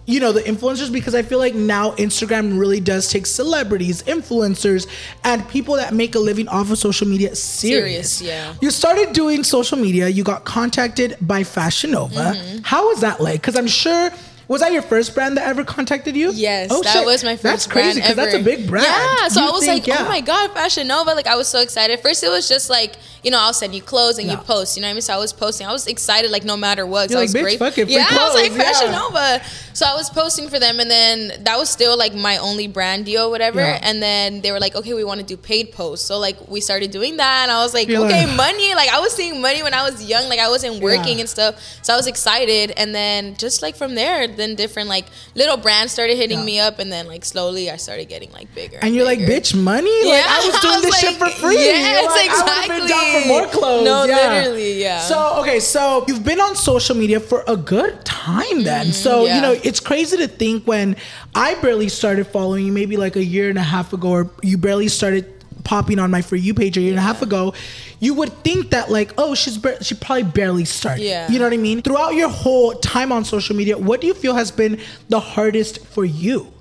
you 0.09 0.19
know, 0.19 0.31
the 0.31 0.41
influencers. 0.41 0.91
Because 0.91 1.15
I 1.15 1.21
feel 1.21 1.39
like 1.39 1.55
now 1.55 1.91
Instagram 1.91 2.59
really 2.59 2.79
does 2.79 3.09
take 3.09 3.25
celebrities, 3.25 4.03
influencers, 4.03 4.87
and 5.23 5.47
people 5.47 5.75
that 5.75 5.93
make 5.93 6.15
a 6.15 6.19
living 6.19 6.47
off 6.47 6.71
of 6.71 6.77
social 6.77 7.07
media 7.07 7.35
serious. 7.35 8.11
Serious, 8.13 8.21
yeah. 8.21 8.55
You 8.61 8.71
started 8.71 9.13
doing 9.13 9.43
social 9.43 9.77
media. 9.77 10.07
You 10.07 10.23
got 10.23 10.45
contacted 10.45 11.15
by 11.21 11.43
Fashion 11.43 11.91
Nova. 11.91 12.15
Mm-hmm. 12.15 12.59
How 12.63 12.87
was 12.89 13.01
that 13.01 13.21
like? 13.21 13.41
Because 13.41 13.55
I'm 13.55 13.67
sure. 13.67 14.11
Was 14.49 14.61
that 14.61 14.73
your 14.73 14.81
first 14.81 15.13
brand 15.13 15.37
that 15.37 15.47
ever 15.47 15.63
contacted 15.63 16.15
you? 16.17 16.31
Yes, 16.33 16.69
Oh, 16.71 16.81
that 16.81 16.91
shit. 16.93 17.05
was 17.05 17.23
my 17.23 17.35
first 17.35 17.43
That's 17.43 17.67
crazy 17.67 18.01
brand 18.01 18.17
that's 18.17 18.33
a 18.33 18.43
big 18.43 18.67
brand. 18.67 18.87
Yeah, 18.87 19.27
so 19.29 19.41
You 19.41 19.47
I 19.47 19.51
was 19.51 19.63
think, 19.63 19.85
like, 19.85 19.87
yeah. 19.87 20.03
oh 20.05 20.09
my 20.09 20.21
god, 20.21 20.51
Fashion 20.53 20.87
Nova! 20.87 21.11
Like 21.13 21.27
I 21.27 21.35
was 21.35 21.47
so 21.47 21.61
excited. 21.61 21.99
First, 22.01 22.23
it 22.23 22.29
was 22.29 22.49
just 22.49 22.67
like, 22.67 22.95
you 23.23 23.29
know, 23.29 23.37
I'll 23.39 23.53
send 23.53 23.75
you 23.75 23.81
clothes 23.83 24.17
and 24.17 24.25
Yeah. 24.27 24.33
you 24.33 24.39
post. 24.39 24.75
You 24.75 24.81
know 24.81 24.87
what 24.87 24.91
I 24.91 24.93
mean? 24.95 25.01
So 25.03 25.13
I 25.13 25.17
was 25.17 25.33
posting. 25.33 25.67
I 25.67 25.71
was 25.71 25.85
excited, 25.85 26.31
like 26.31 26.43
no 26.45 26.57
matter 26.57 26.85
what. 26.87 27.11
You're 27.11 27.17
so 27.17 27.17
I 27.17 27.21
like, 27.21 27.27
was 27.27 27.35
"Bitch, 27.35 27.41
great. 27.43 27.59
fuck 27.59 27.77
it, 27.77 27.85
free 27.85 27.93
yeah, 27.95 28.07
I 28.09 28.25
was 28.25 28.33
like 28.33 28.51
Fashion 28.51 28.91
yeah. 28.91 28.97
Nova. 28.97 29.41
So 29.73 29.85
I 29.85 29.93
was 29.95 30.09
posting 30.09 30.49
for 30.49 30.59
them, 30.59 30.79
and 30.79 30.89
then 30.89 31.43
that 31.43 31.57
was 31.59 31.69
still 31.69 31.95
like 31.95 32.15
my 32.15 32.37
only 32.37 32.67
brand 32.67 33.05
deal, 33.05 33.29
whatever. 33.29 33.59
Yeah. 33.59 33.79
And 33.83 34.01
then 34.01 34.41
they 34.41 34.51
were 34.51 34.59
like, 34.59 34.75
okay, 34.75 34.95
we 34.95 35.03
want 35.03 35.19
to 35.19 35.25
do 35.25 35.37
paid 35.37 35.71
posts. 35.73 36.07
So 36.07 36.17
like 36.17 36.47
we 36.49 36.59
started 36.59 36.89
doing 36.89 37.17
that, 37.17 37.43
and 37.43 37.51
I 37.51 37.61
was 37.63 37.75
like, 37.75 37.87
You're 37.87 38.03
okay, 38.07 38.25
like- 38.25 38.35
money. 38.35 38.73
Like 38.73 38.89
I 38.89 38.99
was 38.99 39.13
seeing 39.13 39.41
money 39.41 39.61
when 39.61 39.75
I 39.75 39.83
was 39.87 40.03
young. 40.03 40.27
Like 40.27 40.39
I 40.39 40.49
wasn't 40.49 40.81
working 40.81 41.19
and 41.19 41.29
stuff. 41.29 41.61
So 41.83 41.93
I 41.93 41.97
was 41.97 42.07
excited, 42.07 42.71
and 42.71 42.95
then 42.95 43.35
just 43.35 43.61
like 43.61 43.75
from 43.75 43.93
there, 43.93 44.27
then 44.39 44.55
different 44.55 44.89
like 44.89 45.05
little 45.35 45.57
brands 45.57 45.91
started 45.93 46.15
hitting 46.17 46.39
Yeah. 46.39 46.45
me 46.45 46.59
up, 46.59 46.79
and 46.79 46.91
then 46.91 47.07
like 47.07 47.25
slowly 47.25 47.69
I 47.69 47.77
started 47.77 48.05
getting 48.09 48.31
like 48.31 48.53
bigger. 48.55 48.79
And 48.81 48.95
you're 48.95 49.05
like, 49.05 49.19
bitch, 49.19 49.53
money? 49.55 50.05
Like, 50.05 50.23
I 50.25 50.45
was 50.47 50.59
doing 50.65 50.81
this 50.81 50.99
shit 50.99 51.15
for 51.17 51.25
like, 51.25 51.33
free. 51.35 51.55
Yes, 51.55 52.05
Like, 52.05 52.29
I 52.31 52.67
would've 52.67 52.77
been 52.79 52.87
down 52.89 53.21
for 53.21 53.27
more 53.27 53.47
clothes. 53.47 53.85
No, 53.85 54.03
yeah. 54.05 54.15
literally, 54.39 54.81
yeah. 54.81 54.99
So, 55.01 55.39
okay, 55.41 55.59
so 55.59 56.05
you've 56.07 56.23
been 56.23 56.39
on 56.39 56.55
social 56.55 56.95
media 56.95 57.19
for 57.19 57.43
a 57.47 57.57
good 57.57 58.03
time 58.05 58.63
then. 58.63 58.87
Mm-hmm, 58.87 58.91
so, 58.91 59.21
you 59.21 59.27
yeah. 59.27 59.41
know, 59.41 59.51
it's 59.63 59.79
crazy 59.79 60.17
to 60.17 60.27
think 60.27 60.65
when 60.65 60.95
I 61.35 61.55
barely 61.55 61.89
started 61.89 62.25
following 62.27 62.65
you, 62.65 62.71
maybe 62.71 62.97
like 62.97 63.15
a 63.15 63.23
year 63.23 63.49
and 63.49 63.57
a 63.57 63.63
half 63.63 63.93
ago, 63.93 64.09
or 64.09 64.29
you 64.41 64.57
barely 64.57 64.87
started 64.87 65.25
popping 65.63 65.99
on 65.99 66.09
my 66.11 66.21
For 66.21 66.35
You 66.35 66.53
page 66.53 66.77
a 66.77 66.81
year 66.81 66.91
and 66.91 66.99
a 66.99 67.01
half 67.01 67.21
ago, 67.21 67.53
you 67.99 68.13
would 68.13 68.31
think 68.43 68.71
that, 68.71 68.89
like, 68.89 69.13
oh, 69.17 69.35
she's 69.35 69.57
bar- 69.57 69.81
she 69.83 69.95
probably 69.95 70.23
barely 70.23 70.65
started. 70.65 71.03
Yeah. 71.03 71.29
You 71.29 71.39
know 71.39 71.45
what 71.45 71.53
I 71.53 71.57
mean? 71.57 71.81
Throughout 71.81 72.15
your 72.15 72.29
whole 72.29 72.73
time 72.75 73.11
on 73.11 73.25
social 73.25 73.55
media, 73.55 73.77
what 73.77 74.01
do 74.01 74.07
you 74.07 74.13
feel 74.13 74.35
has 74.35 74.51
been 74.51 74.79
the 75.09 75.19
hardest 75.19 75.85
for 75.87 76.05
you? 76.05 76.51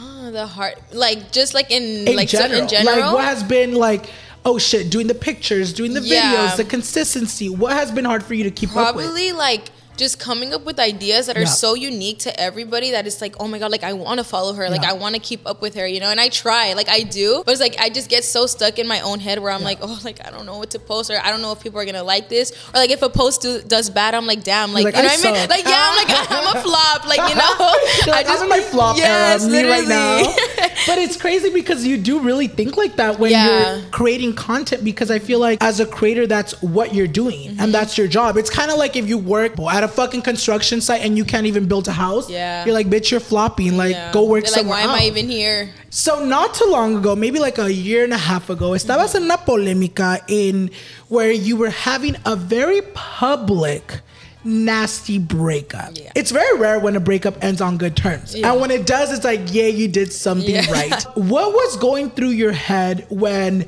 Oh, 0.00 0.30
the 0.30 0.46
heart, 0.46 0.76
like 0.92 1.32
just 1.32 1.54
like 1.54 1.70
in, 1.70 2.06
in 2.08 2.16
like 2.16 2.28
so- 2.28 2.38
general. 2.38 2.62
in 2.62 2.68
general. 2.68 2.96
Like 3.00 3.12
what 3.14 3.24
has 3.24 3.42
been 3.42 3.74
like, 3.74 4.06
oh 4.44 4.58
shit, 4.58 4.90
doing 4.90 5.06
the 5.06 5.14
pictures, 5.14 5.72
doing 5.72 5.94
the 5.94 6.00
Yeah. 6.00 6.48
videos, 6.48 6.56
the 6.56 6.64
consistency. 6.64 7.48
What 7.48 7.72
has 7.72 7.90
been 7.90 8.04
hard 8.04 8.22
for 8.22 8.34
you 8.34 8.44
to 8.44 8.50
keep 8.50 8.74
up 8.76 8.94
with? 8.94 9.04
Probably 9.06 9.32
like 9.32 9.70
just 9.98 10.18
coming 10.18 10.54
up 10.54 10.64
with 10.64 10.78
ideas 10.78 11.26
that 11.26 11.36
are 11.36 11.40
Yeah. 11.40 11.46
so 11.64 11.74
unique 11.74 12.20
to 12.20 12.40
everybody 12.40 12.92
that 12.92 13.06
it's 13.06 13.20
like, 13.20 13.34
oh 13.40 13.48
my 13.48 13.58
god, 13.58 13.70
like 13.70 13.82
I 13.84 13.92
want 13.92 14.18
to 14.18 14.24
follow 14.24 14.54
her, 14.54 14.70
like 14.70 14.82
Yeah. 14.82 14.90
I 14.90 14.92
want 14.94 15.14
to 15.16 15.20
keep 15.20 15.46
up 15.46 15.60
with 15.60 15.74
her, 15.74 15.86
you 15.86 16.00
know. 16.00 16.08
And 16.10 16.20
I 16.20 16.28
try, 16.30 16.72
like 16.72 16.88
I 16.88 17.00
do, 17.02 17.42
but 17.44 17.52
it's 17.52 17.60
like 17.60 17.76
I 17.78 17.88
just 17.90 18.08
get 18.08 18.24
so 18.24 18.46
stuck 18.46 18.78
in 18.78 18.86
my 18.88 19.00
own 19.00 19.20
head 19.20 19.38
where 19.40 19.52
I'm 19.52 19.62
like, 19.62 19.78
oh, 19.82 20.00
like 20.04 20.26
I 20.26 20.30
don't 20.30 20.46
know 20.46 20.56
what 20.58 20.70
to 20.70 20.78
post, 20.78 21.10
or 21.10 21.18
I 21.22 21.30
don't 21.30 21.42
know 21.42 21.52
if 21.52 21.60
people 21.60 21.80
are 21.80 21.84
gonna 21.84 22.02
like 22.04 22.28
this, 22.28 22.52
or 22.74 22.78
like 22.80 22.90
if 22.90 23.02
a 23.02 23.10
post 23.10 23.42
do, 23.42 23.60
does 23.60 23.90
bad, 23.90 24.14
I'm 24.14 24.26
like, 24.26 24.42
damn, 24.44 24.72
like, 24.72 24.84
like, 24.84 24.94
you 24.96 25.02
know 25.02 25.08
I 25.08 25.16
what 25.16 25.26
I 25.26 25.32
mean? 25.40 25.48
Like 25.50 25.64
yeah, 25.66 25.88
I'm 25.90 25.96
like 25.96 26.30
I'm 26.30 26.56
a 26.56 26.62
flop, 26.62 27.06
like 27.06 27.28
you 27.28 27.34
know. 27.36 27.54
Like, 28.06 28.26
I'm 28.28 28.42
in 28.42 28.48
my 28.48 28.60
flop 28.60 28.96
Yes, 28.96 29.42
era, 29.44 29.52
me 29.52 29.68
right 29.68 29.86
now. 29.88 30.16
literally. 30.16 30.34
but 30.86 30.98
it's 30.98 31.16
crazy 31.16 31.50
because 31.52 31.84
you 31.86 31.96
do 31.98 32.20
really 32.20 32.46
think 32.46 32.76
like 32.76 32.96
that 32.96 33.18
when 33.18 33.32
Yeah. 33.32 33.76
you're 33.76 33.90
creating 33.90 34.34
content 34.34 34.82
because 34.84 35.10
I 35.10 35.18
feel 35.18 35.38
like 35.40 35.62
as 35.62 35.80
a 35.80 35.86
creator, 35.86 36.26
that's 36.26 36.60
what 36.62 36.94
you're 36.94 37.06
doing 37.06 37.28
Mm-hmm. 37.50 37.60
and 37.60 37.74
that's 37.74 37.98
your 37.98 38.08
job. 38.08 38.36
It's 38.36 38.50
kind 38.50 38.70
of 38.70 38.78
like 38.78 38.96
if 38.96 39.08
you 39.08 39.18
work 39.18 39.58
at 39.60 39.84
a 39.84 39.87
fucking 39.88 40.22
construction 40.22 40.80
site 40.80 41.02
and 41.02 41.16
you 41.16 41.24
can't 41.24 41.46
even 41.46 41.66
build 41.66 41.88
a 41.88 41.92
house. 41.92 42.28
Yeah. 42.30 42.64
You're 42.64 42.74
like, 42.74 42.88
bitch, 42.88 43.10
you're 43.10 43.20
flopping. 43.20 43.76
Like, 43.76 43.92
Yeah. 43.94 44.12
go 44.12 44.24
work 44.24 44.44
They're 44.44 44.52
like, 44.52 44.60
somewhere 44.60 44.78
why 44.86 44.94
am 44.94 45.00
I 45.02 45.06
even 45.06 45.28
here? 45.28 45.70
So 45.90 46.24
not 46.24 46.54
too 46.54 46.66
long 46.66 46.96
ago, 46.96 47.16
maybe 47.16 47.38
like 47.38 47.58
a 47.58 47.72
year 47.72 48.04
and 48.04 48.12
a 48.12 48.18
half 48.18 48.50
ago, 48.50 48.72
estabas 48.74 49.14
en 49.14 49.24
una 49.24 49.38
polémica 49.38 50.20
in 50.28 50.70
where 51.08 51.30
you 51.32 51.56
were 51.56 51.70
having 51.70 52.16
a 52.26 52.36
very 52.36 52.82
public 52.94 54.00
nasty 54.44 55.18
breakup. 55.18 55.90
Yeah. 55.94 56.12
It's 56.14 56.30
very 56.30 56.58
rare 56.58 56.78
when 56.78 56.96
a 56.96 57.00
breakup 57.00 57.42
ends 57.42 57.60
on 57.60 57.76
good 57.76 57.96
terms. 57.96 58.34
Yeah. 58.34 58.52
And 58.52 58.60
when 58.60 58.70
it 58.70 58.86
does, 58.86 59.12
it's 59.12 59.24
like, 59.24 59.40
yeah, 59.52 59.66
you 59.66 59.88
did 59.88 60.12
something 60.12 60.54
Yeah. 60.54 60.70
right. 60.70 61.02
what 61.16 61.52
was 61.52 61.76
going 61.76 62.10
through 62.10 62.30
your 62.30 62.52
head 62.52 63.06
when 63.10 63.66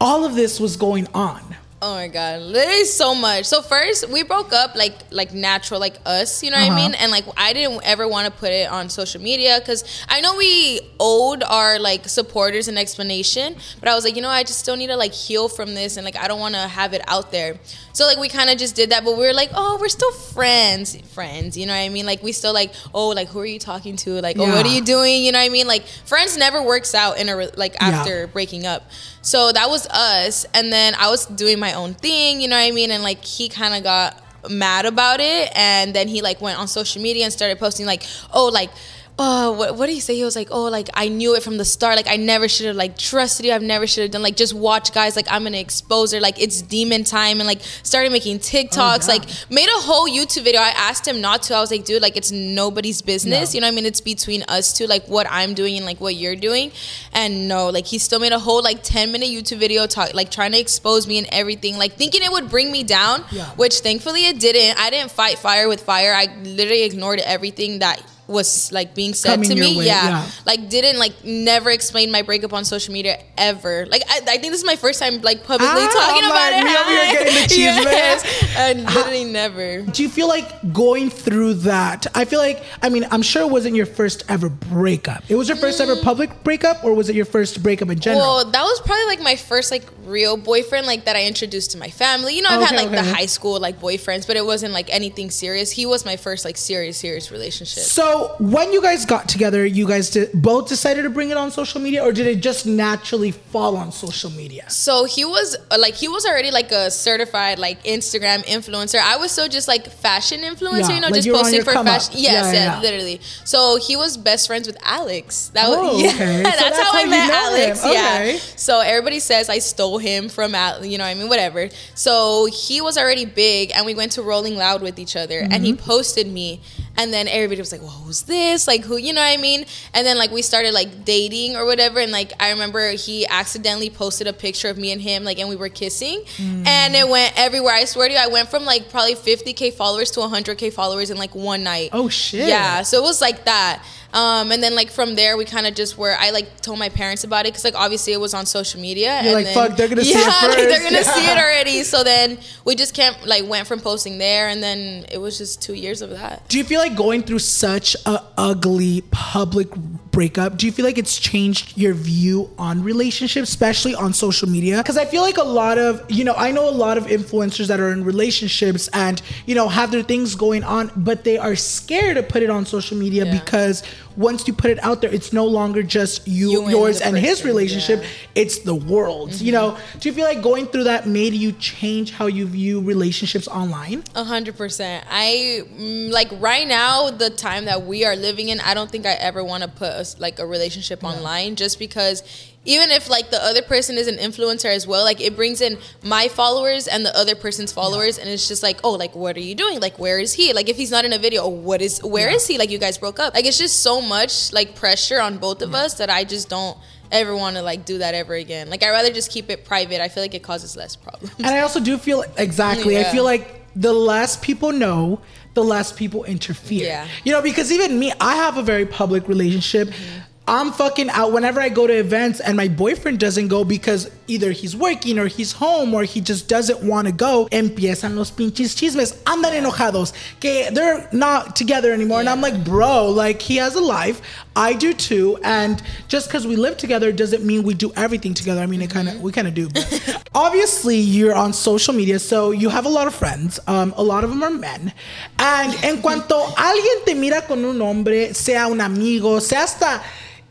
all 0.00 0.24
of 0.24 0.34
this 0.34 0.60
was 0.60 0.76
going 0.76 1.08
on? 1.14 1.40
Oh 1.84 1.94
my 1.96 2.06
god, 2.06 2.42
literally 2.42 2.84
so 2.84 3.12
much. 3.12 3.44
So 3.46 3.60
first 3.60 4.08
we 4.08 4.22
broke 4.22 4.52
up 4.52 4.76
like 4.76 4.94
like 5.10 5.34
natural, 5.34 5.80
like 5.80 5.96
us, 6.06 6.40
you 6.44 6.52
know 6.52 6.56
what 6.56 6.68
Uh-huh. 6.68 6.78
I 6.78 6.82
mean? 6.88 6.94
And 6.94 7.10
like 7.10 7.24
I 7.36 7.52
didn't 7.52 7.80
ever 7.82 8.06
want 8.06 8.26
to 8.26 8.30
put 8.38 8.52
it 8.52 8.70
on 8.70 8.88
social 8.88 9.20
media 9.20 9.58
because 9.58 9.82
I 10.08 10.20
know 10.20 10.36
we 10.36 10.78
owed 11.00 11.42
our 11.42 11.80
like 11.80 12.08
supporters 12.08 12.68
an 12.68 12.78
explanation, 12.78 13.56
but 13.80 13.88
I 13.88 13.96
was 13.96 14.04
like, 14.04 14.14
you 14.14 14.22
know, 14.22 14.28
I 14.28 14.44
just 14.44 14.60
still 14.60 14.76
need 14.76 14.86
to 14.86 14.96
like 14.96 15.12
heal 15.12 15.48
from 15.48 15.74
this, 15.74 15.96
and 15.96 16.04
like 16.04 16.14
I 16.16 16.28
don't 16.28 16.38
want 16.38 16.54
to 16.54 16.60
have 16.60 16.92
it 16.94 17.02
out 17.08 17.32
there. 17.32 17.58
So 17.94 18.06
like 18.06 18.16
we 18.16 18.28
kind 18.28 18.48
of 18.48 18.58
just 18.58 18.76
did 18.76 18.90
that, 18.90 19.04
but 19.04 19.16
we 19.18 19.26
were 19.26 19.34
like, 19.34 19.50
oh, 19.52 19.76
we're 19.80 19.88
still 19.88 20.12
friends, 20.12 20.96
friends, 21.12 21.58
you 21.58 21.66
know 21.66 21.72
what 21.74 21.80
I 21.80 21.88
mean? 21.88 22.06
Like 22.06 22.22
we 22.22 22.30
still 22.30 22.54
like, 22.54 22.72
oh, 22.94 23.08
like 23.08 23.26
who 23.26 23.40
are 23.40 23.44
you 23.46 23.58
talking 23.58 23.96
to? 23.96 24.20
Like, 24.20 24.38
oh, 24.38 24.46
what 24.46 24.64
are 24.64 24.72
you 24.72 24.82
doing? 24.82 25.24
You 25.24 25.32
know 25.32 25.40
what 25.40 25.46
I 25.46 25.48
mean? 25.48 25.66
Like 25.66 25.84
friends 26.06 26.38
never 26.38 26.62
works 26.62 26.94
out 26.94 27.18
in 27.18 27.28
a 27.28 27.36
re- 27.36 27.50
like 27.56 27.72
Yeah. 27.74 27.88
after 27.88 28.28
breaking 28.28 28.66
up. 28.66 28.84
So 29.22 29.52
that 29.52 29.70
was 29.70 29.86
us. 29.86 30.44
And 30.52 30.72
then 30.72 30.94
I 30.98 31.08
was 31.08 31.26
doing 31.26 31.58
my 31.58 31.74
own 31.74 31.94
thing, 31.94 32.40
you 32.40 32.48
know 32.48 32.56
what 32.56 32.66
I 32.66 32.72
mean? 32.72 32.90
And 32.90 33.02
like 33.02 33.24
he 33.24 33.48
kind 33.48 33.74
of 33.74 33.82
got 33.82 34.20
mad 34.50 34.84
about 34.84 35.20
it. 35.20 35.50
And 35.54 35.94
then 35.94 36.08
he 36.08 36.20
like 36.20 36.40
went 36.40 36.58
on 36.58 36.68
social 36.68 37.00
media 37.00 37.24
and 37.24 37.32
started 37.32 37.58
posting 37.58 37.86
like, 37.86 38.02
oh, 38.32 38.46
like, 38.46 38.70
oh, 39.18 39.52
what, 39.52 39.76
what 39.76 39.86
did 39.86 39.92
he 39.92 40.00
say? 40.00 40.16
He 40.16 40.24
was 40.24 40.34
like, 40.34 40.48
oh, 40.50 40.64
like 40.64 40.88
I 40.94 41.08
knew 41.08 41.34
it 41.36 41.42
from 41.42 41.56
the 41.58 41.64
start. 41.64 41.96
Like 41.96 42.08
I 42.08 42.16
never 42.16 42.48
should 42.48 42.66
have 42.66 42.76
like 42.76 42.96
trusted 42.98 43.46
you. 43.46 43.52
I've 43.52 43.62
never 43.62 43.86
should 43.86 44.02
have 44.02 44.10
done 44.10 44.22
like 44.22 44.36
just 44.36 44.54
watch 44.54 44.92
guys. 44.92 45.14
Like 45.16 45.26
I'm 45.30 45.44
gonna 45.44 45.58
expose 45.58 46.12
her. 46.12 46.20
Like 46.20 46.40
it's 46.40 46.62
demon 46.62 47.04
time. 47.04 47.38
And 47.40 47.46
like 47.46 47.60
started 47.82 48.10
making 48.10 48.38
TikToks. 48.38 48.76
Oh, 48.78 48.98
yeah. 49.12 49.18
Like 49.18 49.24
made 49.50 49.68
a 49.68 49.80
whole 49.82 50.08
YouTube 50.08 50.44
video. 50.44 50.60
I 50.60 50.72
asked 50.76 51.06
him 51.06 51.20
not 51.20 51.42
to. 51.44 51.54
I 51.54 51.60
was 51.60 51.70
like, 51.70 51.84
dude, 51.84 52.02
like 52.02 52.16
it's 52.16 52.32
nobody's 52.32 53.02
business. 53.02 53.52
No. 53.52 53.56
You 53.56 53.60
know 53.60 53.66
what 53.68 53.72
I 53.72 53.76
mean? 53.76 53.86
It's 53.86 54.00
between 54.00 54.42
us 54.48 54.76
two, 54.76 54.86
like 54.86 55.06
what 55.06 55.26
I'm 55.30 55.54
doing 55.54 55.76
and 55.76 55.86
like 55.86 56.00
what 56.00 56.14
you're 56.16 56.36
doing. 56.36 56.72
And 57.12 57.48
no, 57.48 57.68
like 57.68 57.86
he 57.86 57.98
still 57.98 58.18
made 58.18 58.32
a 58.32 58.38
whole 58.38 58.62
like 58.62 58.82
10 58.82 59.12
minute 59.12 59.28
YouTube 59.28 59.58
video 59.58 59.86
talk 59.86 60.14
like 60.14 60.30
trying 60.30 60.52
to 60.52 60.58
expose 60.58 61.06
me 61.06 61.18
and 61.18 61.28
everything, 61.30 61.76
like 61.78 61.92
thinking 61.94 62.22
it 62.22 62.32
would 62.32 62.48
bring 62.48 62.72
me 62.72 62.82
down, 62.82 63.24
Yeah. 63.30 63.44
which 63.56 63.80
thankfully 63.80 64.26
it 64.26 64.40
didn't. 64.40 64.78
I 64.80 64.90
didn't 64.90 65.10
fight 65.12 65.38
fire 65.38 65.68
with 65.68 65.82
fire. 65.82 66.12
I 66.14 66.26
literally 66.42 66.82
ignored 66.84 67.20
everything 67.20 67.78
that 67.80 68.02
was 68.32 68.72
like 68.72 68.94
being 68.94 69.14
said 69.14 69.34
Coming 69.36 69.48
to 69.50 69.54
me. 69.54 69.78
way, 69.78 69.86
yeah. 69.86 70.08
yeah. 70.24 70.30
like 70.46 70.68
didn't 70.68 70.98
like 70.98 71.12
never 71.24 71.70
explain 71.70 72.10
my 72.10 72.22
breakup 72.22 72.52
on 72.52 72.64
social 72.64 72.92
media 72.92 73.22
ever. 73.38 73.86
Like 73.86 74.02
I, 74.08 74.16
I 74.18 74.38
think 74.38 74.52
this 74.52 74.60
is 74.60 74.64
my 74.66 74.76
first 74.76 74.98
time 75.00 75.20
like 75.22 75.44
publicly 75.44 75.68
Ah, 75.68 75.88
talking 75.92 76.24
I'm 76.24 76.30
about 76.30 76.52
like, 76.52 76.62
it. 76.62 76.64
me 76.64 76.76
over 76.76 76.90
here 76.90 77.12
getting 77.24 77.34
the 77.42 77.48
cheese 77.48 77.58
yes. 77.92 78.54
and 78.56 78.84
literally 78.84 79.24
never. 79.24 79.82
Do 79.82 80.02
you 80.02 80.08
feel 80.08 80.28
like 80.28 80.72
going 80.72 81.10
through 81.10 81.54
that? 81.70 82.06
I 82.14 82.24
feel 82.24 82.38
like, 82.40 82.62
I 82.82 82.88
mean, 82.88 83.06
I'm 83.10 83.22
sure 83.22 83.42
it 83.42 83.50
wasn't 83.50 83.76
your 83.76 83.86
first 83.86 84.24
ever 84.28 84.48
breakup. 84.48 85.24
It 85.28 85.36
was 85.36 85.48
your 85.48 85.56
first 85.58 85.80
ever 85.80 85.96
public 85.96 86.42
breakup, 86.44 86.84
or 86.84 86.94
was 86.94 87.08
it 87.08 87.16
your 87.16 87.24
first 87.24 87.62
breakup 87.62 87.88
in 87.90 87.98
general? 88.00 88.22
Mm. 88.22 88.26
Well, 88.26 88.50
that 88.50 88.62
was 88.62 88.80
probably 88.80 89.04
like 89.06 89.20
my 89.20 89.36
first 89.36 89.70
like 89.70 89.84
real 90.04 90.36
boyfriend, 90.36 90.86
like 90.86 91.04
that 91.04 91.16
I 91.16 91.24
introduced 91.26 91.72
to 91.72 91.78
my 91.78 91.88
family. 91.88 92.34
You 92.36 92.42
know, 92.42 92.48
I've 92.50 92.62
Okay, 92.62 92.76
had 92.76 92.90
like 92.90 92.90
the 93.04 93.12
high 93.14 93.26
school 93.26 93.60
like 93.60 93.80
boyfriends, 93.80 94.26
but 94.26 94.36
it 94.36 94.44
wasn't 94.44 94.72
like 94.72 94.88
anything 94.92 95.30
serious. 95.30 95.70
He 95.72 95.86
was 95.86 96.04
my 96.04 96.16
first 96.16 96.44
like 96.44 96.56
serious, 96.56 96.96
serious 96.96 97.30
relationship. 97.30 97.82
so 97.82 98.21
when 98.38 98.72
you 98.72 98.82
guys 98.82 99.04
got 99.06 99.28
together, 99.28 99.64
you 99.64 99.86
guys 99.86 100.10
did, 100.10 100.30
both 100.32 100.68
decided 100.68 101.02
to 101.02 101.10
bring 101.10 101.30
it 101.30 101.36
on 101.36 101.50
social 101.50 101.80
media, 101.80 102.02
or 102.02 102.12
did 102.12 102.26
it 102.26 102.40
just 102.40 102.66
naturally 102.66 103.30
fall 103.30 103.76
on 103.76 103.92
social 103.92 104.30
media? 104.30 104.68
So 104.70 105.04
he 105.04 105.24
was 105.24 105.56
uh, 105.70 105.76
like 105.78 105.94
he 105.94 106.08
was 106.08 106.24
already 106.26 106.50
like 106.50 106.72
a 106.72 106.90
certified 106.90 107.58
like 107.58 107.82
Instagram 107.84 108.44
influencer. 108.46 108.98
I 109.00 109.16
was 109.16 109.30
so 109.30 109.48
just 109.48 109.68
like 109.68 109.86
fashion 109.90 110.40
influencer, 110.40 110.88
Yeah, 110.88 110.94
you 110.94 111.00
know, 111.00 111.08
like 111.08 111.22
just 111.22 111.28
posting 111.30 111.62
for 111.62 111.72
come 111.72 111.86
up. 111.86 112.02
fashion. 112.02 112.14
Yes, 112.16 112.46
Yeah, 112.46 112.52
yeah, 112.52 112.74
yeah. 112.76 112.80
literally. 112.80 113.20
So 113.44 113.76
he 113.76 113.96
was 113.96 114.16
best 114.16 114.46
friends 114.46 114.66
with 114.66 114.76
Alex. 114.82 115.48
That 115.54 115.66
Oh, 115.68 115.94
was 115.94 116.02
yeah, 116.02 116.08
okay. 116.10 116.36
So 116.36 116.42
that's, 116.42 116.60
that's 116.60 116.78
how, 116.78 116.92
how 116.92 116.98
I 117.02 117.04
met 117.06 117.30
Alex. 117.30 117.82
him. 117.84 117.92
Yeah. 117.92 118.38
So 118.56 118.80
everybody 118.80 119.20
says 119.20 119.48
I 119.48 119.58
stole 119.58 119.98
him 119.98 120.28
from 120.28 120.54
Al, 120.54 120.84
you 120.84 120.98
know, 120.98 121.04
what 121.04 121.10
I 121.10 121.14
mean, 121.14 121.28
whatever. 121.28 121.68
So 121.94 122.46
he 122.46 122.80
was 122.80 122.98
already 122.98 123.24
big, 123.24 123.72
and 123.74 123.86
we 123.86 123.94
went 123.94 124.12
to 124.12 124.22
Rolling 124.22 124.56
Loud 124.56 124.82
with 124.82 124.98
each 124.98 125.16
other, 125.16 125.40
and 125.40 125.52
Mm-hmm. 125.52 125.64
he 125.64 125.74
posted 125.74 126.26
me. 126.26 126.60
And 126.94 127.10
then 127.12 127.26
everybody 127.26 127.58
was 127.60 127.72
like, 127.72 127.80
"Well, 127.80 127.90
who's 127.90 128.22
this? 128.22 128.66
Like, 128.68 128.84
who? 128.84 128.98
You 128.98 129.14
know 129.14 129.22
what 129.22 129.38
I 129.38 129.40
mean?" 129.40 129.64
And 129.94 130.06
then 130.06 130.18
like 130.18 130.30
we 130.30 130.42
started 130.42 130.74
like 130.74 131.04
dating 131.06 131.56
or 131.56 131.64
whatever. 131.64 132.00
And 132.00 132.12
like 132.12 132.32
I 132.38 132.50
remember 132.50 132.90
he 132.90 133.26
accidentally 133.26 133.88
posted 133.88 134.26
a 134.26 134.32
picture 134.34 134.68
of 134.68 134.76
me 134.76 134.92
and 134.92 135.00
him, 135.00 135.24
like, 135.24 135.38
and 135.38 135.48
we 135.48 135.56
were 135.56 135.70
kissing, 135.70 136.22
Mm. 136.36 136.66
and 136.66 136.94
it 136.94 137.08
went 137.08 137.32
everywhere. 137.36 137.72
I 137.74 137.86
swear 137.86 138.08
to 138.08 138.14
you, 138.14 138.20
I 138.20 138.26
went 138.26 138.50
from 138.50 138.64
like 138.66 138.90
probably 138.90 139.14
50k 139.14 139.72
followers 139.72 140.10
to 140.12 140.20
100k 140.20 140.70
followers 140.72 141.08
in 141.10 141.16
like 141.16 141.34
one 141.34 141.64
night. 141.64 141.90
Oh, 141.94 142.08
shit. 142.10 142.46
Yeah, 142.46 142.82
so 142.82 142.98
it 142.98 143.02
was 143.02 143.20
like 143.22 143.46
that. 143.46 143.82
Um, 144.12 144.52
and 144.52 144.62
then 144.62 144.74
like 144.74 144.90
from 144.90 145.14
there, 145.14 145.36
we 145.36 145.44
kind 145.44 145.66
of 145.66 145.74
just 145.74 145.96
were. 145.96 146.14
I 146.18 146.30
like 146.30 146.60
told 146.60 146.78
my 146.78 146.88
parents 146.88 147.24
about 147.24 147.46
it 147.46 147.52
because 147.52 147.64
like 147.64 147.74
obviously 147.74 148.12
it 148.12 148.20
was 148.20 148.34
on 148.34 148.46
social 148.46 148.80
media. 148.80 149.22
You're 149.22 149.24
and 149.24 149.32
like, 149.32 149.44
then, 149.46 149.54
"Fuck, 149.54 149.76
they're 149.76 149.88
gonna 149.88 150.04
see 150.04 150.12
it 150.12 150.16
yeah, 150.42 150.48
like, 150.48 150.56
they're 150.56 150.82
gonna 150.82 151.04
see 151.04 151.26
it 151.26 151.38
already. 151.38 151.82
So 151.82 152.04
then 152.04 152.38
we 152.64 152.74
just 152.74 152.94
can't 152.94 153.26
like 153.26 153.48
went 153.48 153.66
from 153.66 153.80
posting 153.80 154.18
there, 154.18 154.48
and 154.48 154.62
then 154.62 155.06
it 155.10 155.18
was 155.18 155.38
just 155.38 155.62
two 155.62 155.74
years 155.74 156.02
of 156.02 156.10
that. 156.10 156.46
Do 156.48 156.58
you 156.58 156.64
feel 156.64 156.80
like 156.80 156.96
going 156.96 157.22
through 157.22 157.40
such 157.40 157.96
a 158.06 158.22
ugly 158.36 159.02
public 159.10 159.68
breakup? 160.12 160.58
Do 160.58 160.66
you 160.66 160.72
feel 160.72 160.84
like 160.84 160.98
it's 160.98 161.18
changed 161.18 161.76
your 161.76 161.94
view 161.94 162.50
on 162.58 162.84
relationships, 162.84 163.48
especially 163.48 163.94
on 163.94 164.12
social 164.12 164.48
media? 164.48 164.76
Because 164.76 164.98
I 164.98 165.06
feel 165.06 165.22
like 165.22 165.38
a 165.38 165.42
lot 165.42 165.78
of, 165.78 166.08
you 166.10 166.22
know, 166.22 166.34
I 166.34 166.52
know 166.52 166.68
a 166.68 166.70
lot 166.70 166.98
of 166.98 167.06
influencers 167.06 167.66
that 167.68 167.80
are 167.80 167.90
in 167.90 168.04
relationships 168.04 168.88
and, 168.92 169.20
you 169.46 169.54
know, 169.54 169.68
have 169.68 169.90
their 169.90 170.02
things 170.02 170.34
going 170.34 170.62
on, 170.62 170.92
but 170.96 171.24
they 171.24 171.38
are 171.38 171.56
scared 171.56 172.16
to 172.16 172.22
put 172.22 172.42
it 172.42 172.50
on 172.50 172.66
social 172.66 172.96
media 172.96 173.24
Yeah. 173.24 173.40
because 173.40 173.82
once 174.16 174.46
you 174.46 174.52
put 174.54 174.70
it 174.70 174.82
out 174.82 175.00
there, 175.00 175.12
it's 175.12 175.32
no 175.32 175.46
longer 175.46 175.82
just 175.82 176.26
you, 176.26 176.50
You 176.52 176.68
yours 176.70 176.98
the 176.98 177.06
and 177.06 177.18
his 177.18 177.44
relationship. 177.44 178.00
yeah. 178.00 178.06
Mm-hmm. 178.06 178.32
It's 178.34 178.58
the 178.60 178.74
world's. 178.74 179.42
You 179.42 179.52
know, 179.52 179.78
do 180.00 180.08
you 180.08 180.14
feel 180.14 180.24
like 180.24 180.42
going 180.42 180.66
through 180.66 180.84
that 180.84 181.06
made 181.06 181.34
you 181.34 181.52
change 181.52 182.12
how 182.12 182.26
you 182.26 182.46
view 182.46 182.80
relationships 182.80 183.48
online? 183.48 184.04
A 184.14 184.24
hundred 184.24 184.56
percent. 184.56 185.04
I 185.10 185.62
mm, 185.64 186.10
like 186.10 186.28
right 186.40 186.66
now 186.66 187.10
the 187.10 187.30
time 187.30 187.64
that 187.66 187.86
we 187.86 188.04
are 188.04 188.16
living 188.16 188.48
in. 188.48 188.60
I 188.60 188.74
don't 188.74 188.90
think 188.90 189.06
I 189.06 189.12
ever 189.12 189.42
want 189.44 189.62
to 189.62 189.68
put 189.68 189.88
a, 189.88 190.06
like 190.18 190.38
a 190.38 190.46
relationship 190.46 191.02
online, 191.04 191.56
just 191.56 191.78
because 191.78 192.22
even 192.64 192.90
if 192.90 193.10
like 193.10 193.30
the 193.30 193.42
other 193.42 193.62
person 193.62 193.96
is 193.96 194.06
an 194.06 194.16
influencer 194.16 194.66
as 194.66 194.86
well, 194.86 195.04
like 195.04 195.20
it 195.20 195.34
brings 195.34 195.60
in 195.60 195.78
my 196.04 196.28
followers 196.28 196.86
and 196.86 197.04
the 197.04 197.16
other 197.16 197.34
person's 197.34 197.72
followers, 197.72 198.18
and 198.18 198.28
it's 198.28 198.46
just 198.46 198.62
like, 198.62 198.80
oh, 198.84 198.92
like 198.92 199.14
what 199.16 199.36
are 199.36 199.40
you 199.40 199.54
doing? 199.54 199.80
Like 199.80 199.98
where 199.98 200.18
is 200.18 200.32
he? 200.32 200.52
Like 200.52 200.68
if 200.68 200.76
he's 200.76 200.90
not 200.90 201.04
in 201.04 201.12
a 201.12 201.18
video, 201.18 201.48
what 201.48 201.82
is 201.82 202.02
where 202.04 202.28
is 202.28 202.46
he? 202.46 202.58
Like 202.58 202.70
you 202.70 202.78
guys 202.78 202.98
broke 202.98 203.18
up. 203.18 203.34
Like 203.34 203.46
it's 203.46 203.58
just 203.58 203.82
so 203.82 204.00
much 204.00 204.52
like 204.52 204.76
pressure 204.76 205.20
on 205.20 205.38
both 205.38 205.62
of 205.62 205.74
us 205.74 205.94
that 205.94 206.10
I 206.10 206.24
just 206.24 206.48
don't 206.48 206.78
ever 207.10 207.36
want 207.36 207.56
to 207.56 207.62
like 207.62 207.84
do 207.84 207.98
that 207.98 208.14
ever 208.14 208.34
again. 208.34 208.70
Like 208.70 208.82
I 208.82 208.90
rather 208.90 209.12
just 209.12 209.30
keep 209.30 209.50
it 209.50 209.64
private. 209.64 210.00
I 210.00 210.08
feel 210.08 210.22
like 210.22 210.34
it 210.34 210.42
causes 210.42 210.76
less 210.76 210.96
problems. 210.96 211.34
And 211.38 211.46
I 211.46 211.60
also 211.60 211.80
do 211.80 211.98
feel 211.98 212.24
exactly. 212.36 212.98
I 212.98 213.04
feel 213.04 213.24
like 213.24 213.60
the 213.74 213.92
less 213.92 214.36
people 214.36 214.72
know, 214.72 215.20
the 215.54 215.64
less 215.64 215.92
people 215.92 216.24
interfere. 216.24 216.86
Yeah. 216.86 217.08
You 217.24 217.32
know, 217.32 217.42
because 217.42 217.72
even 217.72 217.98
me, 217.98 218.12
I 218.20 218.36
have 218.36 218.56
a 218.56 218.62
very 218.62 218.86
public 218.86 219.28
relationship. 219.28 219.88
Mm-hmm. 219.88 220.31
I'm 220.52 220.70
fucking 220.70 221.08
out 221.08 221.32
whenever 221.32 221.62
I 221.62 221.70
go 221.70 221.86
to 221.86 221.94
events 221.94 222.38
and 222.38 222.58
my 222.58 222.68
boyfriend 222.68 223.18
doesn't 223.18 223.48
go 223.48 223.64
because 223.64 224.10
either 224.28 224.50
he's 224.50 224.76
working 224.76 225.18
or 225.18 225.26
he's 225.26 225.52
home 225.52 225.94
or 225.94 226.02
he 226.04 226.20
just 226.20 226.46
doesn't 226.46 226.82
want 226.82 227.06
to 227.06 227.12
go. 227.12 227.48
Empiezan 227.50 228.16
los 228.16 228.30
pinches 228.30 228.74
chismes. 228.74 229.14
Andan 229.22 229.62
enojados. 229.62 230.12
Que 230.40 230.70
they're 230.70 231.08
not 231.10 231.56
together 231.56 231.94
anymore. 231.94 232.20
And 232.20 232.28
I'm 232.28 232.42
like, 232.42 232.62
bro, 232.64 233.08
like 233.08 233.40
he 233.40 233.56
has 233.56 233.76
a 233.76 233.80
life. 233.80 234.20
I 234.54 234.74
do 234.74 234.92
too. 234.92 235.38
And 235.42 235.82
just 236.08 236.28
because 236.28 236.46
we 236.46 236.56
live 236.56 236.76
together 236.76 237.12
doesn't 237.12 237.42
mean 237.42 237.62
we 237.62 237.72
do 237.72 237.90
everything 237.96 238.34
together. 238.34 238.60
I 238.60 238.66
mean, 238.66 238.82
it 238.82 238.90
kind 238.90 239.08
of, 239.08 239.22
we 239.22 239.32
kind 239.32 239.48
of 239.48 239.54
do. 239.54 239.70
Obviously, 240.34 240.98
you're 240.98 241.34
on 241.34 241.54
social 241.54 241.94
media, 241.94 242.18
so 242.18 242.50
you 242.50 242.68
have 242.68 242.84
a 242.84 242.90
lot 242.90 243.06
of 243.06 243.14
friends. 243.14 243.58
Um, 243.66 243.94
a 243.96 244.02
lot 244.02 244.22
of 244.22 244.28
them 244.28 244.42
are 244.42 244.50
men. 244.50 244.92
And 245.38 245.74
en 245.82 246.02
cuanto 246.02 246.44
alguien 246.56 247.06
te 247.06 247.14
mira 247.14 247.40
con 247.40 247.64
un 247.64 247.80
hombre, 247.80 248.34
sea 248.34 248.66
un 248.66 248.82
amigo, 248.82 249.40
sea 249.40 249.62
hasta 249.62 250.02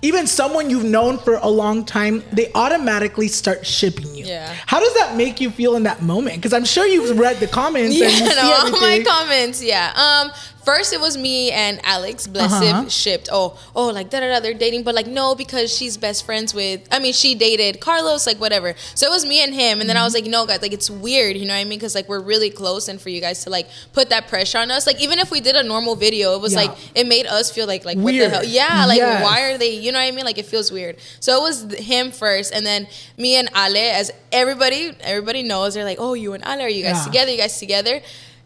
even 0.01 0.25
someone 0.27 0.69
you've 0.69 0.83
known 0.83 1.17
for 1.19 1.35
a 1.35 1.47
long 1.47 1.85
time, 1.85 2.23
they 2.31 2.51
automatically 2.53 3.27
start 3.27 3.65
shipping 3.65 4.13
you. 4.15 4.25
Yeah. 4.25 4.53
How 4.65 4.79
does 4.79 4.93
that 4.95 5.15
make 5.15 5.39
you 5.39 5.51
feel 5.51 5.75
in 5.75 5.83
that 5.83 6.01
moment? 6.01 6.37
Because 6.37 6.53
I'm 6.53 6.65
sure 6.65 6.85
you've 6.85 7.17
read 7.19 7.37
the 7.37 7.47
comments 7.47 7.95
Yeah, 7.97 8.07
and 8.07 8.13
you 8.13 8.27
see 8.27 8.35
no, 8.35 8.51
all 8.51 8.71
my 8.71 9.03
comments. 9.05 9.63
Yeah. 9.63 9.91
Um. 9.95 10.31
First, 10.63 10.93
it 10.93 10.99
was 11.01 11.17
me 11.17 11.49
and 11.51 11.79
Alex 11.83 12.27
Blessive 12.27 12.71
Uh-huh. 12.71 12.89
shipped. 12.89 13.29
Oh, 13.31 13.57
oh, 13.75 13.87
like 13.87 14.09
da 14.11 14.19
da 14.19 14.27
da. 14.33 14.39
They're 14.39 14.53
dating, 14.53 14.83
but 14.83 14.93
like 14.93 15.07
no, 15.07 15.33
because 15.33 15.75
she's 15.75 15.97
best 15.97 16.23
friends 16.25 16.53
with. 16.53 16.87
I 16.91 16.99
mean, 16.99 17.13
she 17.13 17.33
dated 17.33 17.79
Carlos, 17.79 18.27
like 18.27 18.39
whatever. 18.39 18.75
So 18.93 19.07
it 19.07 19.09
was 19.09 19.25
me 19.25 19.43
and 19.43 19.53
him, 19.53 19.81
and 19.81 19.89
then 19.89 19.97
I 19.97 20.01
Mm-hmm. 20.01 20.05
was 20.05 20.13
like, 20.13 20.25
no, 20.25 20.45
guys, 20.45 20.61
like 20.61 20.73
it's 20.73 20.89
weird, 20.89 21.35
you 21.37 21.45
know 21.45 21.53
what 21.53 21.59
I 21.61 21.63
mean? 21.63 21.79
Because 21.79 21.95
like 21.95 22.07
we're 22.07 22.19
really 22.21 22.49
close, 22.51 22.87
and 22.89 23.01
for 23.01 23.09
you 23.09 23.21
guys 23.21 23.43
to 23.45 23.49
like 23.49 23.67
put 23.93 24.09
that 24.09 24.27
pressure 24.27 24.59
on 24.59 24.69
us, 24.71 24.85
like 24.85 24.99
even 25.01 25.17
if 25.19 25.31
we 25.31 25.41
did 25.41 25.55
a 25.55 25.63
normal 25.63 25.95
video, 25.95 26.35
it 26.35 26.41
was 26.41 26.53
Yeah. 26.53 26.61
like 26.61 26.71
it 26.95 27.07
made 27.07 27.25
us 27.25 27.49
feel 27.51 27.65
like 27.67 27.83
like 27.85 27.97
Weird. 27.97 28.31
what 28.31 28.41
the 28.41 28.47
hell? 28.47 28.55
Yeah, 28.79 28.85
like 28.85 28.97
Yes. 28.97 29.23
why 29.23 29.41
are 29.51 29.57
they? 29.57 29.71
You 29.75 29.91
know 29.91 29.99
what 29.99 30.05
I 30.05 30.11
mean? 30.11 30.25
Like 30.25 30.37
it 30.37 30.45
feels 30.45 30.71
weird. 30.71 30.97
So 31.19 31.37
it 31.37 31.41
was 31.41 31.73
him 31.79 32.11
first, 32.11 32.53
and 32.53 32.65
then 32.65 32.87
me 33.17 33.35
and 33.35 33.49
Ale, 33.55 33.77
as 33.99 34.11
everybody 34.31 34.91
everybody 35.01 35.43
knows, 35.43 35.73
they're 35.73 35.85
like, 35.85 35.99
oh, 35.99 36.13
you 36.13 36.33
and 36.33 36.43
Ale, 36.45 36.61
are 36.61 36.69
you 36.69 36.83
guys 36.83 36.97
Yeah. 36.97 37.05
together? 37.05 37.31
You 37.31 37.37
guys 37.37 37.57
together? 37.59 38.01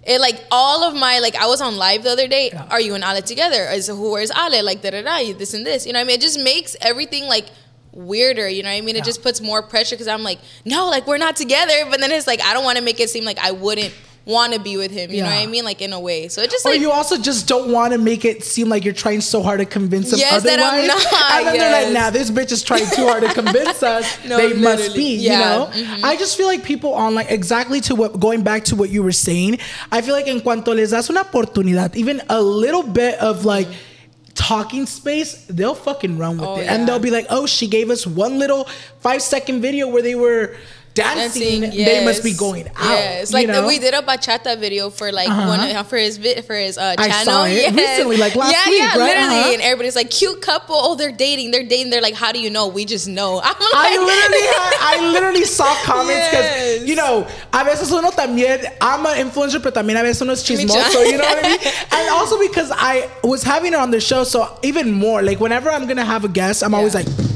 It 0.05 0.21
like 0.21 0.43
all 0.51 0.83
of 0.83 0.95
my 0.95 1.19
like 1.19 1.35
I 1.35 1.47
was 1.47 1.61
on 1.61 1.77
live 1.77 2.03
the 2.03 2.11
other 2.11 2.27
day. 2.27 2.51
Are 2.69 2.79
you 2.79 2.93
and 2.93 3.03
Ale 3.03 3.21
together? 3.21 3.63
Is 3.71 3.87
who 3.87 4.11
where's 4.11 4.31
Ale? 4.31 4.63
Like 4.63 4.81
da 4.81 4.91
da 4.91 5.01
da. 5.01 5.33
This 5.33 5.53
and 5.53 5.65
this. 5.65 5.87
You 5.87 5.93
know 5.93 5.99
what 5.99 6.05
I 6.05 6.07
mean? 6.07 6.15
It 6.17 6.21
just 6.21 6.39
makes 6.39 6.75
everything 6.79 7.25
like 7.25 7.47
weirder. 7.91 8.47
You 8.47 8.61
know 8.61 8.69
what 8.69 8.77
I 8.77 8.81
mean? 8.81 8.95
It 8.95 9.03
just 9.03 9.23
puts 9.23 9.41
more 9.41 9.63
pressure 9.63 9.95
because 9.95 10.07
I'm 10.07 10.23
like, 10.23 10.39
no, 10.63 10.89
like 10.89 11.07
we're 11.07 11.17
not 11.17 11.35
together. 11.35 11.85
But 11.89 11.99
then 11.99 12.11
it's 12.11 12.27
like 12.27 12.41
I 12.41 12.53
don't 12.53 12.63
want 12.63 12.77
to 12.77 12.83
make 12.83 12.99
it 12.99 13.09
seem 13.09 13.25
like 13.25 13.39
I 13.39 13.51
wouldn't 13.51 13.93
want 14.25 14.53
to 14.53 14.59
be 14.59 14.75
with 14.75 14.91
him. 14.91 15.11
You 15.11 15.21
know 15.21 15.29
what 15.29 15.37
I 15.37 15.45
mean? 15.45 15.63
Like 15.63 15.81
in 15.81 15.93
a 15.93 15.99
way. 15.99 16.27
So 16.27 16.41
it 16.41 16.49
just 16.49 16.65
Or 16.65 16.71
like 16.71 16.81
you 16.81 16.91
also 16.91 17.17
just 17.17 17.47
don't 17.47 17.71
want 17.71 17.93
to 17.93 17.99
make 17.99 18.25
it 18.25 18.43
seem 18.43 18.69
like 18.69 18.83
you're 18.83 18.93
trying 18.93 19.21
so 19.21 19.41
hard 19.43 19.59
to 19.59 19.65
convince 19.65 20.09
them 20.09 20.19
Yes, 20.19 20.43
that 20.43 20.59
otherwise. 20.59 20.81
I'm 20.81 20.87
not, 20.87 21.31
and 21.37 21.47
then 21.47 21.57
they're 21.59 21.71
like, 21.71 21.93
yes. 21.93 21.93
nah, 21.93 22.09
this 22.09 22.31
bitch 22.31 22.51
is 22.51 22.63
trying 22.63 22.85
too 22.89 23.05
hard 23.07 23.23
to 23.23 23.33
convince 23.33 23.83
us. 23.95 24.25
No, 24.25 24.37
they 24.37 24.53
must 24.53 24.95
be, 24.95 25.15
Yeah, 25.15 25.31
you 25.33 25.39
know? 25.39 25.65
Mm-hmm. 25.71 26.05
I 26.05 26.15
just 26.15 26.35
feel 26.37 26.47
like 26.47 26.63
people 26.63 26.89
online, 26.91 27.27
exactly 27.29 27.81
to 27.81 27.95
what, 27.95 28.19
going 28.19 28.41
back 28.43 28.63
to 28.65 28.75
what 28.75 28.89
you 28.89 29.03
were 29.03 29.11
saying, 29.11 29.59
I 29.91 30.01
feel 30.01 30.15
like 30.15 30.27
en 30.27 30.41
cuanto 30.41 30.73
les 30.75 30.89
das 30.91 31.09
una 31.09 31.23
oportunidad, 31.23 31.95
even 31.95 32.21
a 32.29 32.41
little 32.41 32.83
bit 32.83 33.19
of 33.19 33.45
like, 33.45 33.67
talking 34.33 34.85
space, 34.85 35.45
they'll 35.45 35.73
fucking 35.73 36.17
run 36.17 36.37
with 36.37 36.47
Oh, 36.49 36.59
it. 36.59 36.67
And 36.67 36.85
they'll 36.87 36.99
be 36.99 37.09
like, 37.09 37.25
oh, 37.29 37.45
she 37.45 37.67
gave 37.67 37.89
us 37.89 38.05
one 38.05 38.37
little 38.37 38.65
five 38.99 39.21
second 39.21 39.61
video 39.61 39.87
where 39.87 40.01
they 40.01 40.13
were 40.15 40.57
dancing. 40.95 41.61
dancing. 41.61 41.85
They 41.85 42.03
must 42.03 42.23
be 42.23 42.33
going 42.33 42.67
out. 42.75 42.89
Yes, 42.95 43.31
like 43.33 43.47
know? 43.47 43.67
we 43.67 43.77
did 43.79 43.93
a 43.93 44.01
bachata 44.01 44.57
video 44.57 44.89
for 44.89 45.11
like 45.11 45.27
one 45.27 45.59
of, 45.59 45.87
for 45.87 45.97
his 45.97 46.17
for 46.17 46.55
his 46.55 46.77
uh, 46.77 46.95
I 46.97 47.07
channel. 47.09 47.25
saw 47.25 47.45
it 47.45 47.75
recently, 47.75 48.17
like 48.17 48.35
last 48.35 48.53
yeah, 48.53 48.69
week, 48.71 48.79
yeah, 48.79 48.97
right? 48.97 49.15
literally. 49.15 49.39
Uh-huh. 49.39 49.53
And 49.53 49.61
everybody's 49.61 49.95
like, 49.95 50.09
cute 50.09 50.41
couple. 50.41 50.75
Oh, 50.77 50.95
they're 50.95 51.11
dating. 51.11 51.51
They're 51.51 51.67
dating. 51.67 51.91
They're 51.91 52.01
like, 52.01 52.15
how 52.15 52.31
do 52.31 52.39
you 52.39 52.49
know? 52.49 52.67
We 52.67 52.85
just 52.85 53.07
know. 53.07 53.41
Like, 53.75 53.91
I 53.91 53.97
literally, 53.97 54.45
had, 54.47 54.73
I 54.79 55.11
literally 55.11 55.43
saw 55.43 55.65
comments 55.83 56.29
because 56.29 56.45
Yes. 56.45 56.87
you 56.87 56.95
know, 56.95 57.27
a 57.51 57.63
veces 57.65 57.91
uno 57.91 58.09
también, 58.11 58.65
I'm 58.79 59.05
an 59.05 59.17
influencer, 59.27 59.61
pero 59.61 59.71
también 59.71 59.99
a 59.99 60.03
veces 60.03 60.21
uno 60.21 60.31
es 60.33 60.43
chismoso, 60.43 61.05
you 61.05 61.17
know 61.17 61.25
what 61.25 61.43
I 61.43 61.49
mean? 61.49 61.59
And 61.91 62.09
also 62.11 62.39
because 62.39 62.71
I 62.73 63.09
was 63.23 63.43
having 63.43 63.73
it 63.73 63.79
on 63.79 63.91
the 63.91 63.99
show, 63.99 64.23
so 64.23 64.57
even 64.63 64.91
more, 64.93 65.21
like 65.21 65.39
whenever 65.41 65.69
I'm 65.69 65.87
gonna 65.87 66.05
have 66.05 66.23
a 66.23 66.29
guest, 66.29 66.63
I'm 66.63 66.73
always 66.73 66.93
Yeah. 66.93 67.01
like, 67.01 67.07
like, 67.17 67.34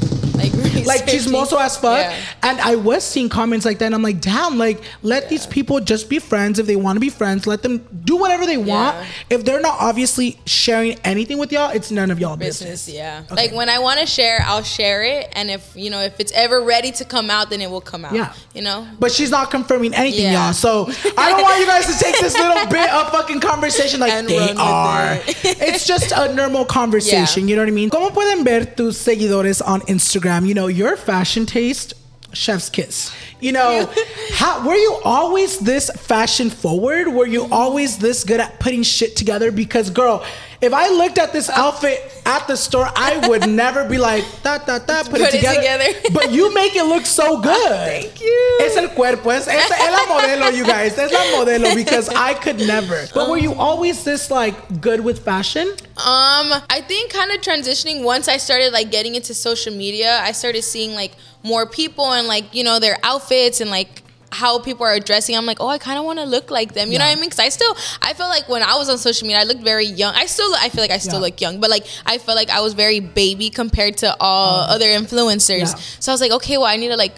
like 0.90 1.00
like 1.06 1.08
chismoso 1.08 1.58
as 1.60 1.76
fuck. 1.76 1.98
Yeah. 1.98 2.16
And 2.42 2.60
I 2.60 2.76
was 2.76 3.04
seeing 3.04 3.28
comments 3.28 3.64
like 3.64 3.78
that, 3.78 3.86
and 3.86 3.94
I'm 3.94 4.02
like, 4.02 4.20
damn, 4.20 4.58
like 4.58 4.82
let 5.02 5.28
these 5.28 5.46
people 5.46 5.80
just 5.80 6.08
be 6.08 6.18
friends 6.18 6.58
if 6.58 6.66
they 6.66 6.76
want 6.76 6.96
to 6.96 7.00
be 7.00 7.10
friends. 7.10 7.46
Let 7.46 7.62
them 7.62 7.78
do 8.04 8.16
whatever 8.16 8.46
they 8.46 8.56
want. 8.58 8.96
Yeah. 8.96 9.06
If 9.30 9.44
they're 9.44 9.60
not 9.60 9.76
obviously 9.80 10.38
sharing 10.46 10.98
anything 11.04 11.38
with 11.38 11.52
y'all, 11.52 11.70
it's 11.70 11.90
none 11.90 12.10
of 12.10 12.18
y'all 12.18 12.36
business. 12.36 12.86
business. 12.86 12.94
Yeah. 12.96 13.22
Okay. 13.30 13.34
Like 13.48 13.52
when 13.52 13.68
I 13.68 13.78
want 13.78 14.00
to 14.00 14.06
share, 14.06 14.42
I'll 14.44 14.62
share 14.62 15.02
it, 15.02 15.28
and 15.32 15.50
if 15.50 15.72
you 15.74 15.90
know 15.90 16.00
if 16.00 16.18
it's 16.20 16.32
ever 16.32 16.60
ready 16.62 16.90
to 16.92 17.04
come 17.04 17.30
out, 17.30 17.50
then 17.50 17.60
it 17.60 17.70
will 17.70 17.80
come 17.80 18.04
out. 18.04 18.14
Yeah. 18.14 18.32
You 18.54 18.62
know. 18.62 18.86
But 18.98 19.12
she's 19.12 19.30
not 19.30 19.50
confirming 19.50 19.94
anything, 19.94 20.24
Yeah. 20.24 20.46
y'all. 20.46 20.52
So 20.52 20.86
I 21.16 21.30
don't 21.30 21.42
want 21.42 21.60
you 21.60 21.66
guys 21.66 21.86
to 21.86 22.04
take 22.04 22.18
this 22.20 22.34
little 22.36 22.66
bit 22.66 22.90
of 22.90 23.10
fucking 23.10 23.40
conversation 23.40 24.00
like 24.00 24.12
And 24.12 24.28
they 24.28 24.52
are. 24.56 25.14
it. 25.14 25.36
it's 25.44 25.86
just 25.86 26.12
a 26.12 26.34
normal 26.34 26.64
conversation. 26.64 27.44
Yeah. 27.44 27.50
You 27.50 27.56
know 27.56 27.62
what 27.62 27.68
I 27.68 27.72
mean? 27.72 27.90
¿Cómo 27.90 28.12
pueden 28.12 28.44
ver 28.44 28.64
tus 28.64 28.98
seguidores 28.98 29.62
on 29.66 29.80
Instagram? 29.82 30.46
You 30.46 30.54
know, 30.54 30.66
your 30.80 30.96
fashion 30.96 31.44
taste, 31.44 31.92
chef's 32.32 32.70
kiss. 32.70 33.14
You 33.38 33.52
know, 33.52 33.92
how, 34.32 34.66
were 34.66 34.74
you 34.74 34.98
always 35.04 35.58
this 35.58 35.90
fashion 35.90 36.48
forward? 36.48 37.08
Were 37.08 37.26
you 37.26 37.46
always 37.52 37.98
this 37.98 38.24
good 38.24 38.40
at 38.40 38.58
putting 38.58 38.82
shit 38.82 39.14
together? 39.14 39.52
Because, 39.52 39.90
girl, 39.90 40.24
if 40.62 40.72
I 40.74 40.88
looked 40.90 41.18
at 41.18 41.32
this 41.32 41.48
outfit 41.48 41.98
at 42.26 42.46
the 42.46 42.56
store, 42.56 42.88
I 42.94 43.26
would 43.28 43.48
never 43.62 43.88
be 43.88 43.96
like, 43.98 44.24
da, 44.42 44.58
da, 44.58 44.78
da, 44.78 45.02
put, 45.04 45.06
it 45.06 45.10
Put 45.10 45.20
it 45.22 45.30
together. 45.32 45.56
together. 45.60 46.08
But 46.12 46.32
you 46.32 46.52
make 46.54 46.76
it 46.76 46.84
look 46.84 47.06
so 47.06 47.40
good. 47.42 47.68
Thank 47.68 48.20
you. 48.20 48.58
Es 48.60 48.76
el 48.76 48.88
cuerpo. 48.90 49.30
Es, 49.30 49.48
es, 49.48 49.70
es 49.70 49.90
la 49.90 50.06
modelo, 50.06 50.54
you 50.56 50.64
guys. 50.64 50.98
Es 50.98 51.10
la 51.12 51.20
modelo 51.38 51.74
because 51.74 52.08
I 52.10 52.34
could 52.34 52.58
never. 52.58 53.06
But 53.14 53.30
were 53.30 53.38
you 53.38 53.54
always 53.54 54.04
this 54.04 54.30
like 54.30 54.80
good 54.80 55.00
with 55.00 55.24
fashion? 55.24 55.68
Um, 55.96 56.52
I 56.70 56.82
think 56.86 57.12
kind 57.12 57.30
of 57.32 57.40
transitioning 57.40 58.04
once 58.04 58.28
I 58.28 58.36
started 58.36 58.72
like 58.72 58.90
getting 58.90 59.14
into 59.14 59.34
social 59.34 59.72
media, 59.74 60.18
I 60.22 60.32
started 60.32 60.62
seeing 60.62 60.94
like 60.94 61.12
more 61.42 61.66
people 61.66 62.12
and 62.12 62.28
like, 62.28 62.54
you 62.54 62.64
know, 62.64 62.78
their 62.78 62.96
outfits 63.02 63.60
and 63.60 63.70
like 63.70 64.02
how 64.32 64.58
people 64.60 64.86
are 64.86 64.98
dressing. 65.00 65.36
I'm 65.36 65.46
like, 65.46 65.58
oh, 65.60 65.68
I 65.68 65.78
kind 65.78 65.98
of 65.98 66.04
want 66.04 66.18
to 66.18 66.24
look 66.24 66.50
like 66.50 66.74
them. 66.74 66.90
You 66.92 66.98
know 66.98 67.04
what 67.04 67.12
I 67.12 67.20
mean? 67.20 67.24
Because 67.24 67.40
I 67.40 67.48
still, 67.48 67.74
I 68.02 68.12
feel 68.14 68.28
like 68.28 68.48
when 68.48 68.62
I 68.62 68.76
was 68.76 68.88
on 68.88 68.98
social 68.98 69.26
media, 69.26 69.40
I 69.40 69.44
looked 69.44 69.62
very 69.62 69.86
young. 69.86 70.14
I 70.14 70.26
still, 70.26 70.52
I 70.54 70.68
feel 70.68 70.82
like 70.82 70.90
I 70.90 70.98
still 70.98 71.14
Yeah. 71.14 71.26
look 71.26 71.40
young, 71.40 71.60
but 71.60 71.70
like 71.70 71.86
I 72.06 72.18
felt 72.18 72.36
like 72.36 72.50
I 72.50 72.60
was 72.60 72.74
very 72.74 73.00
baby 73.00 73.50
compared 73.50 73.96
to 73.98 74.16
all 74.20 74.66
oh, 74.68 74.74
other 74.74 74.86
influencers. 74.86 75.58
Yeah. 75.58 75.74
So 75.98 76.12
I 76.12 76.14
was 76.14 76.20
like, 76.20 76.32
okay, 76.32 76.58
well, 76.58 76.66
I 76.66 76.76
need 76.76 76.88
to 76.88 76.96
like 76.96 77.14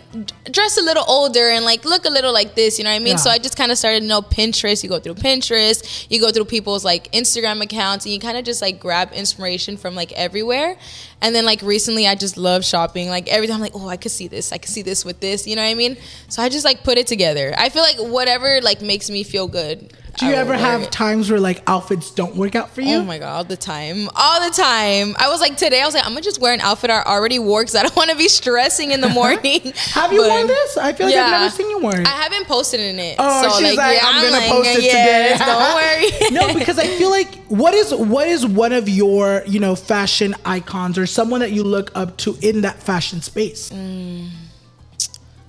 dress 0.51 0.79
a 0.79 0.83
little 0.83 1.05
older 1.07 1.49
and 1.49 1.65
like 1.65 1.85
look 1.85 2.05
a 2.05 2.11
little 2.11 2.33
like 2.33 2.55
this. 2.55 2.79
You 2.79 2.85
know 2.85 2.91
what 2.91 2.97
I 2.97 3.01
mean? 3.01 3.09
Yeah. 3.09 3.17
So 3.17 3.31
I 3.31 3.39
just 3.39 3.57
kind 3.57 3.71
of 3.71 3.79
started 3.79 4.01
to 4.01 4.07
know 4.07 4.23
Pinterest. 4.23 4.83
You 4.83 4.89
go 4.89 4.99
through 4.99 5.15
Pinterest, 5.15 6.07
you 6.11 6.21
go 6.21 6.31
through 6.33 6.47
people's 6.47 6.85
like 6.85 7.11
Instagram 7.13 7.63
accounts, 7.63 8.05
and 8.05 8.15
you 8.15 8.21
kind 8.21 8.37
of 8.39 8.45
just 8.45 8.63
like 8.63 8.81
grab 8.81 9.13
inspiration 9.13 9.77
from 9.77 9.95
like 9.95 10.13
everywhere. 10.13 10.77
And 11.23 11.35
then 11.35 11.47
like 11.47 11.63
recently, 11.63 12.07
I 12.07 12.17
just 12.17 12.37
love 12.37 12.65
shopping. 12.65 13.09
Like 13.09 13.29
every 13.29 13.47
time, 13.47 13.55
I'm 13.57 13.61
like, 13.63 13.77
oh, 13.77 13.89
I 13.89 13.97
could 13.97 14.11
see 14.11 14.29
this. 14.29 14.53
I 14.53 14.59
could 14.59 14.71
see 14.71 14.83
this 14.83 15.05
with 15.05 15.21
this. 15.21 15.47
You 15.47 15.57
know 15.57 15.63
what 15.63 15.69
I 15.69 15.75
mean? 15.75 15.97
So 16.29 16.43
I 16.43 16.49
just 16.49 16.65
like 16.65 16.83
put 16.83 16.99
it 16.99 17.07
together. 17.07 17.55
I 17.57 17.69
feel 17.71 17.83
like 17.83 17.97
whatever 17.97 18.61
like 18.61 18.83
makes 18.83 19.09
me 19.09 19.23
feel 19.23 19.47
good. 19.47 19.95
Do 20.19 20.27
you 20.27 20.35
ever 20.35 20.55
have 20.55 20.83
it. 20.83 20.93
times 20.93 21.31
where 21.31 21.41
like 21.41 21.63
outfits 21.67 22.11
don't 22.11 22.37
work 22.37 22.55
out 22.55 22.71
for 22.71 22.81
you? 22.83 22.97
Oh 22.97 23.05
my 23.05 23.19
god, 23.19 23.35
all 23.35 23.45
the 23.45 23.57
time, 23.57 24.09
all 24.15 24.47
the 24.47 24.55
time. 24.55 25.17
I 25.19 25.29
was 25.31 25.41
like 25.41 25.57
today. 25.57 25.81
I 25.81 25.87
was 25.87 25.95
like, 25.95 26.05
I'm 26.05 26.13
gonna 26.13 26.21
just 26.21 26.41
wear 26.41 26.53
an 26.53 26.61
outfit 26.61 26.91
I 26.91 27.03
already 27.03 27.39
wore 27.39 27.63
because 27.63 27.75
I 27.75 27.83
don't 27.83 27.97
want 28.03 28.11
to 28.11 28.17
be 28.17 28.29
stressing 28.29 28.93
in 28.93 29.01
the 29.01 29.07
uh-huh. 29.07 29.15
morning. 29.15 29.73
Have 29.75 30.13
you 30.13 30.21
But- 30.21 30.31
worn 30.31 30.47
this? 30.47 30.77
I 30.77 30.93
feel 30.93 31.07
like 31.07 31.17
I've 31.17 31.31
never 31.31 31.51
seen 31.51 31.71
you 31.71 31.79
wear 31.79 32.01
it. 32.01 32.07
I 32.07 32.11
haven't 32.11 32.47
posted 32.47 32.81
in 32.81 32.99
it. 32.99 33.17
Oh, 33.19 33.43
so 33.43 33.59
she's 33.59 33.77
like, 33.77 33.97
yeah, 33.97 34.07
I'm 34.07 34.23
gonna 34.23 34.37
like, 34.37 34.51
post 34.51 34.71
it 34.71 34.83
yes, 34.85 35.39
today. 35.39 35.51
Don't 35.51 36.41
worry. 36.45 36.53
no, 36.53 36.59
because 36.59 36.79
I 36.79 36.87
feel 36.87 37.11
like 37.11 37.35
what 37.47 37.75
is 37.75 37.95
what 37.95 38.29
is 38.29 38.47
one 38.47 38.73
of 38.73 38.89
your 38.89 39.43
you 39.47 39.61
know 39.61 39.75
fashion 39.75 40.35
icons 40.45 40.99
or 40.99 41.07
someone 41.07 41.41
that 41.41 41.53
you 41.53 41.65
look 41.65 41.91
up 41.95 42.17
to 42.19 42.37
in 42.43 42.61
that 42.63 42.83
fashion 42.83 43.23
space? 43.23 43.71
Mm. 43.71 44.29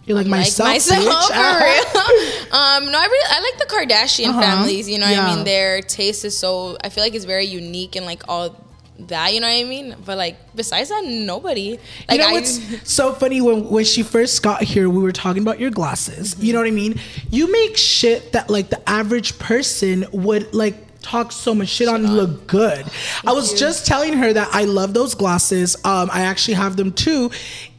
You're 0.05 0.17
like, 0.17 0.25
like 0.27 0.39
myself, 0.41 0.69
myself 0.69 0.99
real. 1.29 2.01
um, 2.51 2.91
no, 2.91 2.99
I 2.99 3.07
really 3.09 3.29
I 3.29 3.39
like 3.41 3.57
the 3.57 3.73
Kardashian 3.73 4.29
Uh-huh. 4.29 4.41
families. 4.41 4.89
You 4.89 4.99
know 4.99 5.05
what 5.05 5.15
Yeah. 5.15 5.27
I 5.27 5.35
mean? 5.35 5.45
Their 5.45 5.81
taste 5.81 6.25
is 6.25 6.37
so. 6.37 6.77
I 6.83 6.89
feel 6.89 7.03
like 7.03 7.15
it's 7.15 7.25
very 7.25 7.45
unique 7.45 7.95
and 7.95 8.05
like 8.05 8.23
all 8.27 8.55
that. 8.99 9.33
You 9.33 9.39
know 9.39 9.47
what 9.47 9.53
I 9.59 9.63
mean? 9.63 9.95
But 10.05 10.17
like 10.17 10.37
besides 10.55 10.89
that, 10.89 11.05
nobody. 11.05 11.79
Like 12.09 12.11
you 12.11 12.17
know 12.17 12.27
I. 12.29 12.33
what's 12.33 12.59
so 12.91 13.13
funny 13.13 13.39
when 13.41 13.69
when 13.69 13.85
she 13.85 14.03
first 14.03 14.43
got 14.43 14.61
here, 14.61 14.89
we 14.89 15.01
were 15.01 15.13
talking 15.13 15.41
about 15.41 15.59
your 15.59 15.71
glasses. 15.71 16.35
You 16.37 16.51
know 16.53 16.59
what 16.59 16.67
I 16.67 16.71
mean? 16.71 16.99
You 17.31 17.49
make 17.51 17.77
shit 17.77 18.33
that 18.33 18.49
like 18.49 18.69
the 18.69 18.81
average 18.89 19.39
person 19.39 20.05
would 20.11 20.53
like 20.53 20.75
talk 21.03 21.31
so 21.31 21.53
much 21.53 21.67
shit 21.67 21.87
on 21.87 22.05
and 22.05 22.15
look 22.15 22.47
good. 22.47 22.85
I 23.27 23.33
was 23.33 23.53
just 23.53 23.85
telling 23.85 24.13
her 24.13 24.33
that 24.33 24.49
I 24.51 24.63
love 24.63 24.93
those 24.93 25.13
glasses. 25.13 25.75
Um, 25.85 26.09
I 26.11 26.21
actually 26.21 26.55
have 26.55 26.77
them 26.77 26.91
too. 26.91 27.29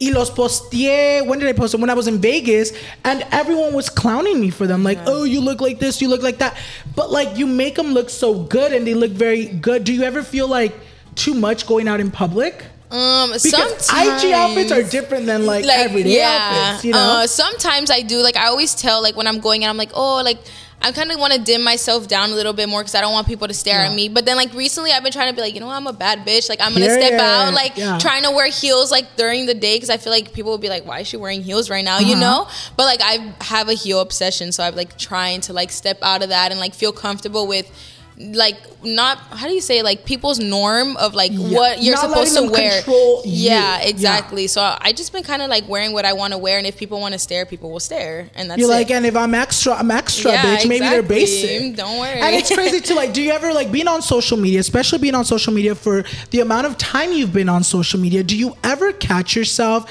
Y 0.00 0.10
los 0.12 0.30
posteé. 0.30 1.26
When 1.26 1.38
did 1.40 1.48
I 1.48 1.52
post 1.52 1.72
them? 1.72 1.80
When 1.80 1.90
I 1.90 1.94
was 1.94 2.06
in 2.06 2.18
Vegas, 2.18 2.72
and 3.04 3.26
everyone 3.32 3.74
was 3.74 3.88
clowning 3.88 4.40
me 4.40 4.50
for 4.50 4.66
them. 4.66 4.84
Like, 4.84 4.98
oh, 5.06 5.24
you 5.24 5.40
look 5.40 5.60
like 5.60 5.80
this, 5.80 6.00
you 6.00 6.08
look 6.08 6.22
like 6.22 6.38
that. 6.38 6.56
But 6.94 7.10
like, 7.10 7.36
you 7.36 7.46
make 7.46 7.74
them 7.74 7.88
look 7.94 8.10
so 8.10 8.44
good, 8.44 8.72
and 8.72 8.86
they 8.86 8.94
look 8.94 9.10
very 9.10 9.46
good. 9.46 9.84
Do 9.84 9.92
you 9.92 10.02
ever 10.04 10.22
feel 10.22 10.46
like 10.46 10.74
too 11.14 11.34
much 11.34 11.66
going 11.66 11.88
out 11.88 12.00
in 12.00 12.10
public? 12.10 12.64
um, 12.90 13.30
Because 13.32 13.50
sometimes 13.86 14.22
IG 14.24 14.32
outfits 14.32 14.72
are 14.72 14.82
different 14.82 15.26
than 15.26 15.46
like, 15.46 15.64
everyday 15.64 16.22
outfits, 16.22 16.84
you 16.84 16.92
know? 16.92 16.98
Uh, 17.22 17.26
sometimes 17.26 17.90
I 17.90 18.02
do. 18.02 18.18
Like 18.18 18.36
I 18.36 18.46
always 18.46 18.74
tell, 18.74 19.02
like 19.02 19.16
when 19.16 19.26
I'm 19.26 19.40
going 19.40 19.64
and 19.64 19.70
I'm 19.70 19.76
like, 19.76 19.90
oh, 19.94 20.22
like 20.22 20.38
I 20.84 20.92
kind 20.92 21.10
of 21.10 21.18
want 21.18 21.32
to 21.32 21.40
dim 21.40 21.64
myself 21.64 22.06
down 22.06 22.30
a 22.30 22.34
little 22.34 22.52
bit 22.52 22.68
more 22.68 22.80
because 22.82 22.94
I 22.94 23.00
don't 23.00 23.12
want 23.12 23.26
people 23.26 23.48
to 23.48 23.54
stare 23.54 23.80
at 23.80 23.94
me. 23.94 24.08
But 24.10 24.26
then 24.26 24.36
like 24.36 24.52
recently, 24.52 24.92
I've 24.92 25.02
been 25.02 25.12
trying 25.12 25.30
to 25.30 25.34
be 25.34 25.40
like, 25.40 25.54
you 25.54 25.60
know, 25.60 25.70
I'm 25.70 25.86
a 25.86 25.92
bad 25.92 26.26
bitch. 26.26 26.48
Like 26.50 26.60
I'm 26.60 26.72
gonna 26.74 26.84
step 26.90 27.00
Period. 27.00 27.20
out, 27.20 27.54
like 27.54 27.76
Yeah. 27.76 27.98
trying 27.98 28.22
to 28.24 28.30
wear 28.30 28.48
heels 28.50 28.90
like 28.90 29.16
during 29.16 29.46
the 29.46 29.54
day 29.54 29.76
because 29.76 29.90
I 29.90 29.96
feel 29.96 30.12
like 30.12 30.32
people 30.34 30.50
will 30.50 30.58
be 30.58 30.68
like, 30.68 30.84
why 30.86 31.00
is 31.00 31.08
she 31.08 31.16
wearing 31.16 31.42
heels 31.42 31.70
right 31.70 31.84
now? 31.84 31.96
Uh-huh. 31.96 32.06
You 32.10 32.16
know. 32.16 32.46
But 32.76 32.84
like 32.84 33.00
I 33.02 33.34
have 33.40 33.68
a 33.68 33.74
heel 33.74 34.00
obsession, 34.00 34.52
so 34.52 34.62
I'm 34.62 34.76
like 34.76 34.96
trying 34.98 35.40
to 35.42 35.52
like 35.54 35.70
step 35.72 35.98
out 36.02 36.22
of 36.22 36.28
that 36.28 36.50
and 36.50 36.60
like 36.60 36.74
feel 36.74 36.92
comfortable 36.92 37.46
with. 37.46 37.70
Like 38.16 38.56
not 38.84 39.18
how 39.18 39.48
do 39.48 39.54
you 39.54 39.60
say 39.60 39.82
like 39.82 40.04
people's 40.04 40.38
norm 40.38 40.96
of 40.98 41.14
like 41.14 41.32
Yeah. 41.32 41.48
what 41.58 41.82
you're 41.82 41.96
Not 41.96 42.10
supposed 42.10 42.36
to 42.36 42.42
wear 42.48 42.80
you. 42.86 43.22
yeah 43.24 43.80
Yeah. 43.80 43.88
exactly 43.88 44.46
so 44.46 44.60
I 44.80 44.92
just 44.92 45.12
been 45.12 45.24
kind 45.24 45.42
of 45.42 45.48
like 45.48 45.68
wearing 45.68 45.92
what 45.92 46.04
I 46.04 46.12
want 46.12 46.32
to 46.32 46.38
wear, 46.38 46.56
and 46.58 46.66
if 46.66 46.76
people 46.76 47.00
want 47.00 47.12
to 47.14 47.18
stare, 47.18 47.44
people 47.44 47.72
will 47.72 47.80
stare, 47.80 48.30
and 48.36 48.48
that's 48.48 48.60
You're 48.60 48.70
it. 48.70 48.74
like, 48.74 48.90
and 48.92 49.04
if 49.04 49.16
I'm 49.16 49.34
extra, 49.34 49.72
I'm 49.74 49.90
extra, 49.90 50.30
Yeah, 50.30 50.44
bitch. 50.44 50.68
Maybe 50.68 50.86
they're 50.86 51.02
basic. 51.02 51.74
Don't 51.76 51.98
worry. 51.98 52.20
And 52.20 52.36
it's 52.36 52.54
crazy 52.54 52.80
too. 52.80 52.94
Like, 52.94 53.12
do 53.14 53.20
you 53.20 53.32
ever 53.32 53.52
like 53.52 53.72
being 53.72 53.88
on 53.88 54.00
social 54.00 54.36
media, 54.36 54.60
especially 54.60 54.98
being 54.98 55.16
on 55.16 55.24
social 55.24 55.52
media 55.52 55.74
for 55.74 56.04
the 56.30 56.38
amount 56.40 56.66
of 56.68 56.78
time 56.78 57.12
you've 57.12 57.32
been 57.32 57.48
on 57.48 57.64
social 57.64 57.98
media? 57.98 58.22
Do 58.22 58.36
you 58.36 58.56
ever 58.62 58.92
catch 58.92 59.34
yourself 59.34 59.90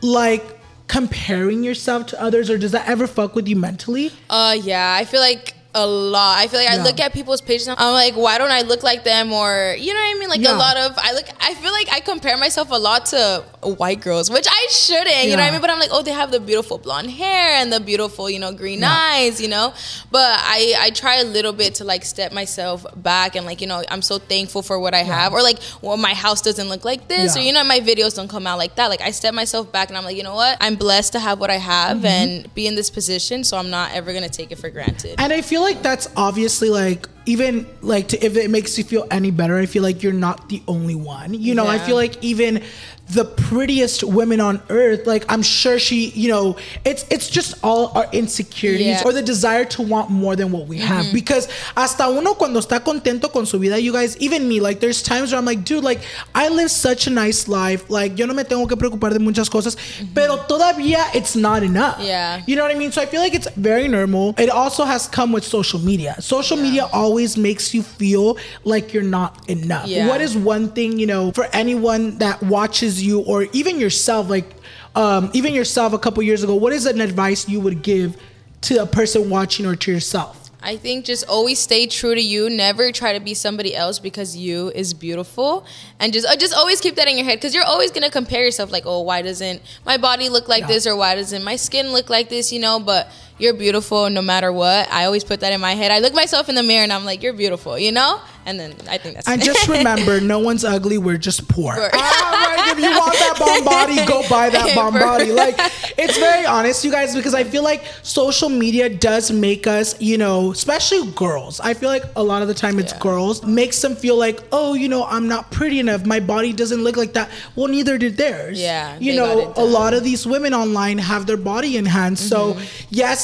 like 0.00 0.44
comparing 0.88 1.62
yourself 1.62 2.06
to 2.08 2.20
others, 2.20 2.50
or 2.50 2.58
does 2.58 2.72
that 2.72 2.88
ever 2.88 3.06
fuck 3.06 3.34
with 3.36 3.46
you 3.48 3.56
mentally? 3.56 4.10
Uh, 4.28 4.56
yeah, 4.60 4.96
I 4.98 5.04
feel 5.04 5.20
like 5.20 5.54
a 5.76 5.86
lot. 5.86 6.38
I 6.38 6.46
feel 6.46 6.60
like 6.60 6.68
Yeah. 6.68 6.80
I 6.80 6.84
look 6.84 7.00
at 7.00 7.12
people's 7.12 7.40
pages. 7.40 7.66
and 7.66 7.76
I'm 7.78 7.92
like, 7.92 8.14
why 8.14 8.38
don't 8.38 8.50
I 8.52 8.62
look 8.62 8.82
like 8.82 9.02
them? 9.04 9.32
Or 9.32 9.74
you 9.78 9.92
know 9.92 10.00
what 10.00 10.16
I 10.16 10.18
mean? 10.20 10.28
Like 10.28 10.40
Yeah. 10.40 10.56
a 10.56 10.58
lot 10.58 10.76
of 10.76 10.92
I 10.96 11.12
look. 11.12 11.26
I 11.40 11.54
feel 11.54 11.72
like 11.72 11.88
I 11.92 12.00
compare 12.00 12.36
myself 12.36 12.70
a 12.70 12.78
lot 12.78 13.06
to 13.06 13.44
white 13.62 14.00
girls, 14.00 14.30
which 14.30 14.46
I 14.48 14.66
shouldn't. 14.70 15.24
You 15.24 15.30
know 15.36 15.42
what 15.42 15.48
I 15.48 15.50
mean? 15.50 15.60
But 15.60 15.70
I'm 15.70 15.78
like, 15.80 15.90
oh, 15.92 16.02
they 16.02 16.12
have 16.12 16.30
the 16.30 16.38
beautiful 16.40 16.78
blonde 16.78 17.10
hair 17.10 17.56
and 17.60 17.72
the 17.72 17.80
beautiful, 17.80 18.30
you 18.30 18.38
know, 18.38 18.52
green 18.52 18.84
eyes. 18.84 19.40
You 19.40 19.48
know. 19.48 19.72
But 20.10 20.38
I 20.42 20.74
I 20.78 20.90
try 20.90 21.16
a 21.16 21.24
little 21.24 21.52
bit 21.52 21.74
to 21.76 21.84
like 21.84 22.04
step 22.04 22.32
myself 22.32 22.86
back 22.96 23.34
and 23.36 23.44
like 23.44 23.60
you 23.60 23.66
know 23.66 23.82
I'm 23.88 24.02
so 24.02 24.18
thankful 24.18 24.62
for 24.62 24.78
what 24.78 24.94
I 24.94 25.02
have. 25.02 25.32
Or 25.32 25.42
like, 25.42 25.58
well, 25.82 25.96
my 25.96 26.14
house 26.14 26.40
doesn't 26.40 26.68
look 26.68 26.84
like 26.84 27.08
this, 27.08 27.34
Yeah. 27.34 27.42
or 27.42 27.44
you 27.44 27.52
know, 27.52 27.64
my 27.64 27.80
videos 27.80 28.14
don't 28.14 28.28
come 28.28 28.46
out 28.46 28.58
like 28.58 28.76
that. 28.76 28.88
Like 28.90 29.00
I 29.00 29.10
step 29.10 29.34
myself 29.34 29.72
back 29.72 29.88
and 29.88 29.98
I'm 29.98 30.04
like, 30.04 30.16
you 30.16 30.22
know 30.22 30.34
what? 30.36 30.56
I'm 30.60 30.76
blessed 30.76 31.12
to 31.14 31.20
have 31.20 31.40
what 31.40 31.50
I 31.50 31.56
have 31.58 31.96
Mm-hmm. 31.98 32.06
and 32.06 32.54
be 32.54 32.66
in 32.66 32.74
this 32.76 32.90
position, 32.90 33.44
so 33.44 33.56
I'm 33.56 33.70
not 33.70 33.92
ever 33.92 34.12
gonna 34.12 34.28
take 34.28 34.52
it 34.52 34.58
for 34.58 34.70
granted. 34.70 35.14
And 35.18 35.32
I 35.32 35.40
feel 35.42 35.62
like 35.64 35.82
that's 35.82 36.08
obviously 36.16 36.70
like 36.70 37.08
even 37.26 37.66
like 37.80 38.08
to, 38.08 38.24
if 38.24 38.36
it 38.36 38.50
makes 38.50 38.76
you 38.78 38.84
feel 38.84 39.06
any 39.10 39.30
better, 39.30 39.58
I 39.58 39.66
feel 39.66 39.82
like 39.82 40.02
you're 40.02 40.12
not 40.12 40.48
the 40.48 40.62
only 40.68 40.94
one. 40.94 41.34
You 41.34 41.54
know, 41.54 41.66
I 41.66 41.78
feel 41.78 41.96
like 41.96 42.22
even 42.22 42.62
the 43.10 43.24
prettiest 43.24 44.02
women 44.02 44.40
on 44.40 44.62
earth, 44.70 45.06
like 45.06 45.24
I'm 45.28 45.42
sure 45.42 45.78
she, 45.78 46.08
you 46.10 46.28
know, 46.28 46.56
it's 46.84 47.04
it's 47.10 47.28
just 47.28 47.54
all 47.62 47.92
our 47.96 48.06
insecurities 48.12 48.86
Yeah. 48.86 49.02
or 49.04 49.12
the 49.12 49.22
desire 49.22 49.64
to 49.66 49.82
want 49.82 50.10
more 50.10 50.36
than 50.36 50.50
what 50.52 50.66
we 50.66 50.78
have. 50.78 51.06
Mm-hmm. 51.06 51.14
Because 51.14 51.48
hasta 51.76 52.08
uno 52.08 52.34
cuando 52.34 52.60
está 52.60 52.82
contento 52.82 53.30
con 53.30 53.44
su 53.46 53.58
vida, 53.58 53.78
you 53.80 53.92
guys, 53.92 54.16
even 54.18 54.48
me, 54.48 54.58
like 54.60 54.80
there's 54.80 55.02
times 55.02 55.32
where 55.32 55.38
I'm 55.38 55.44
like, 55.44 55.64
dude, 55.64 55.84
like 55.84 56.00
I 56.34 56.48
live 56.48 56.70
such 56.70 57.06
a 57.06 57.10
nice 57.10 57.46
life. 57.46 57.90
Like 57.90 58.18
yo 58.18 58.26
no 58.26 58.32
me 58.34 58.42
tengo 58.42 58.66
que 58.66 58.76
preocupar 58.76 59.12
de 59.12 59.18
muchas 59.18 59.50
cosas, 59.50 59.76
mm-hmm. 59.76 60.14
pero 60.14 60.38
todavía 60.48 61.14
it's 61.14 61.36
not 61.36 61.62
enough. 61.62 62.00
Yeah. 62.00 62.42
You 62.46 62.56
know 62.56 62.62
what 62.62 62.74
I 62.74 62.78
mean? 62.78 62.90
So 62.90 63.02
I 63.02 63.06
feel 63.06 63.20
like 63.20 63.34
it's 63.34 63.48
very 63.56 63.86
normal. 63.86 64.34
It 64.38 64.48
also 64.48 64.84
has 64.84 65.06
come 65.08 65.30
with 65.32 65.44
social 65.44 65.78
media. 65.78 66.16
Social 66.20 66.56
media 66.56 66.88
always 66.92 67.36
makes 67.36 67.74
you 67.74 67.82
feel 67.82 68.38
like 68.64 68.94
you're 68.94 69.02
not 69.02 69.48
enough. 69.48 69.86
Yeah. 69.86 70.08
What 70.08 70.20
is 70.22 70.36
one 70.36 70.70
thing, 70.70 70.98
you 70.98 71.06
know, 71.06 71.32
for 71.32 71.46
anyone 71.52 72.18
that 72.18 72.42
watches 72.42 72.93
you 73.02 73.20
or 73.20 73.44
even 73.52 73.78
yourself, 73.80 74.28
like 74.28 74.46
um, 74.94 75.30
even 75.32 75.54
yourself 75.54 75.92
a 75.92 75.98
couple 75.98 76.22
years 76.22 76.42
ago, 76.44 76.54
what 76.54 76.72
is 76.72 76.86
an 76.86 77.00
advice 77.00 77.48
you 77.48 77.60
would 77.60 77.82
give 77.82 78.16
to 78.62 78.82
a 78.82 78.86
person 78.86 79.28
watching 79.30 79.66
or 79.66 79.76
to 79.76 79.92
yourself? 79.92 80.40
I 80.66 80.78
think 80.78 81.04
just 81.04 81.26
always 81.28 81.58
stay 81.58 81.86
true 81.86 82.14
to 82.14 82.20
you. 82.22 82.48
Never 82.48 82.90
try 82.90 83.12
to 83.12 83.20
be 83.20 83.34
somebody 83.34 83.76
else 83.76 83.98
because 83.98 84.34
you 84.34 84.70
is 84.74 84.94
beautiful, 84.94 85.66
and 86.00 86.10
just 86.10 86.26
uh, 86.26 86.36
just 86.36 86.54
always 86.54 86.80
keep 86.80 86.94
that 86.94 87.06
in 87.06 87.18
your 87.18 87.26
head 87.26 87.36
because 87.36 87.54
you're 87.54 87.64
always 87.64 87.90
gonna 87.90 88.08
compare 88.10 88.42
yourself. 88.42 88.72
Like, 88.72 88.84
oh, 88.86 89.02
why 89.02 89.20
doesn't 89.20 89.60
my 89.84 89.98
body 89.98 90.30
look 90.30 90.48
like 90.48 90.62
Yeah. 90.62 90.68
this, 90.68 90.86
or 90.86 90.96
why 90.96 91.16
doesn't 91.16 91.44
my 91.44 91.56
skin 91.56 91.92
look 91.92 92.08
like 92.08 92.30
this? 92.30 92.50
You 92.50 92.60
know, 92.60 92.80
but 92.80 93.08
you're 93.38 93.54
beautiful 93.54 94.08
no 94.10 94.22
matter 94.22 94.52
what. 94.52 94.90
I 94.92 95.04
always 95.06 95.24
put 95.24 95.40
that 95.40 95.52
in 95.52 95.60
my 95.60 95.74
head. 95.74 95.90
I 95.90 95.98
look 95.98 96.14
myself 96.14 96.48
in 96.48 96.54
the 96.54 96.62
mirror 96.62 96.82
and 96.84 96.92
I'm 96.92 97.04
like, 97.04 97.22
you're 97.22 97.32
beautiful. 97.32 97.78
You 97.78 97.90
know, 97.92 98.20
and 98.46 98.60
then 98.60 98.74
I 98.88 98.98
think 98.98 99.16
that's 99.16 99.26
And 99.28 99.42
it. 99.42 99.44
just 99.44 99.66
remember, 99.78 100.20
no 100.20 100.38
one's 100.38 100.64
ugly. 100.64 100.98
We're 100.98 101.18
just 101.18 101.48
poor. 101.48 101.74
Poor. 101.74 101.90
Ah, 101.92 102.54
like, 102.56 102.72
if 102.72 102.78
you 102.84 102.90
want 102.90 103.12
that 103.14 103.36
bomb 103.38 103.64
body, 103.64 103.96
go 104.06 104.28
buy 104.28 104.50
that 104.50 104.74
bomb 104.76 104.94
body. 104.94 105.32
Like, 105.32 105.56
it's 105.98 106.16
very 106.18 106.46
honest, 106.46 106.84
you 106.84 106.90
guys, 106.92 107.14
because 107.14 107.34
I 107.34 107.42
feel 107.44 107.64
like 107.64 107.82
social 108.02 108.48
media 108.48 108.88
does 108.88 109.32
make 109.32 109.66
us, 109.66 110.00
you 110.00 110.16
know, 110.18 110.52
especially 110.52 111.10
girls. 111.12 111.58
I 111.60 111.74
feel 111.74 111.88
like 111.88 112.04
a 112.16 112.22
lot 112.22 112.42
of 112.42 112.48
the 112.48 112.54
time 112.54 112.78
it's 112.78 112.92
Yeah. 112.92 112.98
girls 113.00 113.42
makes 113.44 113.80
them 113.82 113.96
feel 113.96 114.16
like, 114.16 114.40
oh, 114.52 114.74
you 114.74 114.88
know, 114.88 115.04
I'm 115.04 115.26
not 115.26 115.50
pretty 115.50 115.80
enough. 115.80 116.04
My 116.06 116.20
body 116.20 116.52
doesn't 116.52 116.84
look 116.84 116.96
like 116.96 117.14
that. 117.14 117.30
Well, 117.56 117.66
neither 117.68 117.98
did 117.98 118.16
theirs. 118.16 118.60
Yeah, 118.60 118.96
you 119.00 119.16
know, 119.16 119.52
a 119.56 119.64
lot 119.64 119.92
of 119.94 120.04
these 120.04 120.24
women 120.26 120.54
online 120.54 120.98
have 120.98 121.26
their 121.26 121.36
body 121.36 121.76
enhanced. 121.76 122.28
So 122.28 122.44
Mm-hmm. 122.54 122.64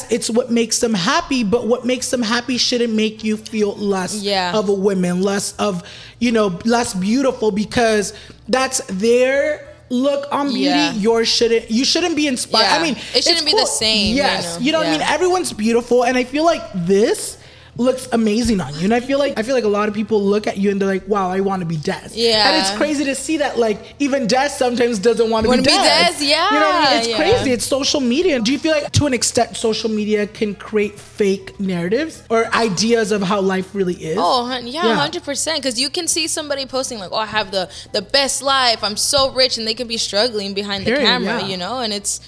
Yes, 0.03 0.13
it's 0.13 0.31
what 0.31 0.51
makes 0.51 0.79
them 0.81 0.95
happy, 0.95 1.45
but 1.45 1.67
what 1.67 1.85
makes 1.85 2.11
them 2.11 2.23
happy 2.23 2.57
shouldn't 2.59 2.93
make 2.93 3.23
you 3.25 3.37
feel 3.37 3.75
less 3.77 4.15
Yeah. 4.23 4.53
of 4.57 4.69
a 4.69 4.73
woman, 4.75 5.23
less 5.23 5.55
of, 5.59 5.83
you 6.19 6.33
know, 6.33 6.59
less 6.65 6.95
beautiful 6.95 7.51
because 7.51 8.13
that's 8.49 8.81
their 8.89 9.67
look 9.89 10.27
on 10.31 10.49
beauty. 10.49 10.65
Yeah. 10.65 10.93
Yours 10.93 11.29
shouldn't, 11.29 11.71
you 11.71 11.85
shouldn't 11.85 12.15
be 12.17 12.27
inspired. 12.27 12.65
Yeah. 12.65 12.77
I 12.79 12.83
mean, 12.83 12.97
It 13.15 13.25
shouldn't 13.25 13.45
be 13.47 13.53
the 13.53 13.67
same, 13.67 14.11
you 14.11 14.23
Yes. 14.23 14.59
know? 14.59 14.65
You 14.65 14.73
know, 14.73 14.79
what 14.79 14.87
I 14.89 14.93
mean? 14.93 15.03
Everyone's 15.03 15.53
beautiful. 15.53 16.05
And 16.05 16.17
I 16.17 16.25
feel 16.25 16.45
like 16.45 16.63
this 16.75 17.37
looks 17.81 18.07
amazing 18.13 18.61
on 18.61 18.75
you. 18.75 18.85
And 18.85 18.95
I 18.95 19.01
feel 19.01 19.19
like, 19.19 19.39
I 19.39 19.43
feel 19.43 19.55
like 19.55 19.65
a 19.65 19.69
lot 19.69 19.89
of 19.89 19.95
people 19.95 20.23
look 20.23 20.47
at 20.47 20.59
you 20.59 20.71
and 20.71 20.79
they're 20.81 20.87
like, 20.87 21.09
wow, 21.09 21.31
I 21.31 21.41
want 21.41 21.61
to 21.61 21.67
be 21.67 21.79
Dess. 21.79 22.15
Yeah. 22.15 22.51
And 22.51 22.61
it's 22.61 22.77
crazy 22.77 23.05
to 23.07 23.15
see 23.15 23.39
that 23.39 23.59
like 23.59 23.95
even 23.99 24.27
Dess 24.27 24.59
sometimes 24.59 24.99
doesn't 24.99 25.31
want 25.31 25.47
to 25.47 25.53
be 25.57 25.63
Dess. 25.63 26.19
Dess, 26.19 26.23
yeah, 26.23 26.51
You 26.53 26.61
know 26.61 26.67
what 26.67 26.75
I 26.75 26.91
mean? 26.91 26.99
It's 26.99 27.09
yeah. 27.09 27.17
crazy. 27.17 27.53
It's 27.53 27.65
social 27.65 28.01
media. 28.01 28.39
Do 28.41 28.53
you 28.53 28.59
feel 28.59 28.73
like 28.73 28.93
to 28.93 29.07
an 29.07 29.15
extent 29.15 29.57
social 29.57 29.89
media 29.89 30.27
can 30.27 30.55
create 30.55 30.99
fake 30.99 31.59
narratives 31.59 32.23
or 32.29 32.47
ideas 32.55 33.13
of 33.13 33.23
how 33.23 33.41
life 33.41 33.75
really 33.75 33.95
is? 33.95 34.19
Oh, 34.21 34.47
yeah, 34.51 34.87
Yeah. 34.87 34.95
hundred 34.95 35.25
percent. 35.25 35.63
Because 35.63 35.81
you 35.81 35.89
can 35.89 36.07
see 36.07 36.29
somebody 36.29 36.67
posting 36.67 36.99
like, 36.99 37.13
"Oh, 37.13 37.17
I 37.17 37.27
have 37.27 37.51
the 37.51 37.71
the 37.93 38.03
best 38.03 38.43
life. 38.43 38.85
I'm 38.85 38.97
so 38.97 39.31
rich," 39.33 39.57
and 39.57 39.67
they 39.67 39.75
can 39.75 39.89
be 39.89 39.97
struggling 39.97 40.53
behind 40.53 40.85
the 40.85 40.93
camera, 40.97 41.41
yeah. 41.41 41.47
you 41.47 41.57
know. 41.57 41.81
And 41.81 41.93
it's 41.93 42.21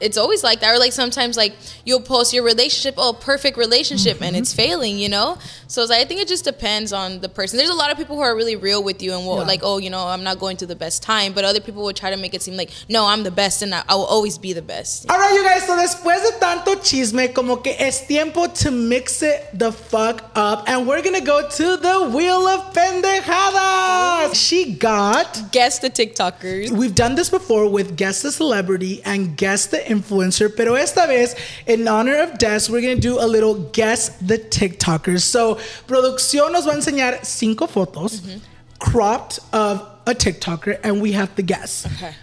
it's 0.00 0.16
always 0.16 0.42
like 0.42 0.60
that. 0.60 0.74
Or 0.74 0.78
like 0.78 0.92
sometimes 0.92 1.36
like 1.36 1.54
you'll 1.84 2.00
post 2.00 2.32
your 2.32 2.42
relationship, 2.44 2.94
oh, 2.98 3.12
perfect 3.12 3.56
relationship, 3.56 4.20
and 4.22 4.30
Mm-hmm. 4.34 4.42
it's 4.42 4.54
failing, 4.54 4.98
you 4.98 5.08
know. 5.08 5.38
So 5.66 5.82
it's 5.82 5.90
like, 5.90 6.00
I 6.00 6.04
think 6.04 6.20
it 6.20 6.28
just 6.28 6.44
depends 6.44 6.92
on 6.92 7.20
the 7.20 7.28
person. 7.28 7.56
There's 7.58 7.70
a 7.70 7.74
lot 7.74 7.90
of 7.92 7.96
people 7.96 8.16
who 8.16 8.22
are 8.22 8.34
really 8.34 8.56
real 8.56 8.82
with 8.82 9.02
you 9.02 9.12
and 9.14 9.26
will 9.26 9.38
Yeah. 9.38 9.44
like, 9.44 9.60
oh, 9.62 9.78
you 9.78 9.90
know, 9.90 10.06
I'm 10.06 10.22
not 10.24 10.38
going 10.38 10.56
through 10.56 10.68
the 10.68 10.76
best 10.76 11.02
time, 11.02 11.32
but 11.32 11.44
other 11.44 11.60
people 11.60 11.82
will 11.82 11.92
try 11.92 12.10
to 12.10 12.16
make 12.16 12.34
it 12.34 12.42
seem 12.42 12.56
like, 12.56 12.70
no, 12.88 13.06
I'm 13.06 13.22
the 13.22 13.30
best, 13.30 13.62
and 13.62 13.74
I, 13.74 13.82
I 13.88 13.94
will 13.94 14.04
always 14.06 14.38
be 14.38 14.52
the 14.52 14.62
best. 14.62 15.10
All 15.10 15.18
right, 15.18 15.32
you 15.34 15.44
guys. 15.44 15.64
So 15.66 15.76
después 15.76 16.22
de 16.22 16.38
tanto 16.40 16.76
chisme, 16.76 17.32
como 17.34 17.56
que 17.56 17.74
es 17.78 18.06
tiempo 18.06 18.46
to 18.46 18.70
mix 18.70 19.22
it 19.22 19.46
the 19.52 19.70
fuck 19.72 20.24
up, 20.34 20.64
and 20.68 20.86
we're 20.88 21.02
gonna 21.02 21.20
go 21.20 21.48
to 21.48 21.76
the 21.76 22.10
wheel 22.14 22.46
of 22.48 22.72
pendejadas. 22.74 24.34
She 24.34 24.72
got. 24.74 25.50
Guess 25.52 25.80
the 25.80 25.90
TikTokers. 25.90 26.70
We've 26.70 26.94
done 26.94 27.14
this 27.14 27.30
before 27.30 27.68
with 27.70 27.96
guess 27.96 28.22
the 28.22 28.32
celebrity 28.32 29.02
and 29.04 29.36
guess 29.36 29.66
the 29.66 29.89
influencer, 29.90 30.48
pero 30.54 30.74
esta 30.74 31.06
vez, 31.06 31.34
in 31.66 31.86
honor 31.86 32.16
of 32.22 32.38
Dess, 32.38 32.70
we're 32.70 32.80
gonna 32.80 32.96
do 32.96 33.18
a 33.20 33.26
little 33.26 33.54
guess 33.72 34.10
the 34.20 34.38
TikTokers. 34.38 35.22
So, 35.22 35.56
producción 35.86 36.52
nos 36.52 36.66
va 36.66 36.72
a 36.72 36.76
enseñar 36.76 37.24
cinco 37.24 37.66
fotos 37.66 38.22
cropped 38.78 39.40
of 39.52 39.86
a 40.06 40.14
TikToker, 40.14 40.80
and 40.82 41.02
we 41.02 41.12
have 41.12 41.34
to 41.36 41.42
guess. 41.42 41.86
Okay. 41.96 42.14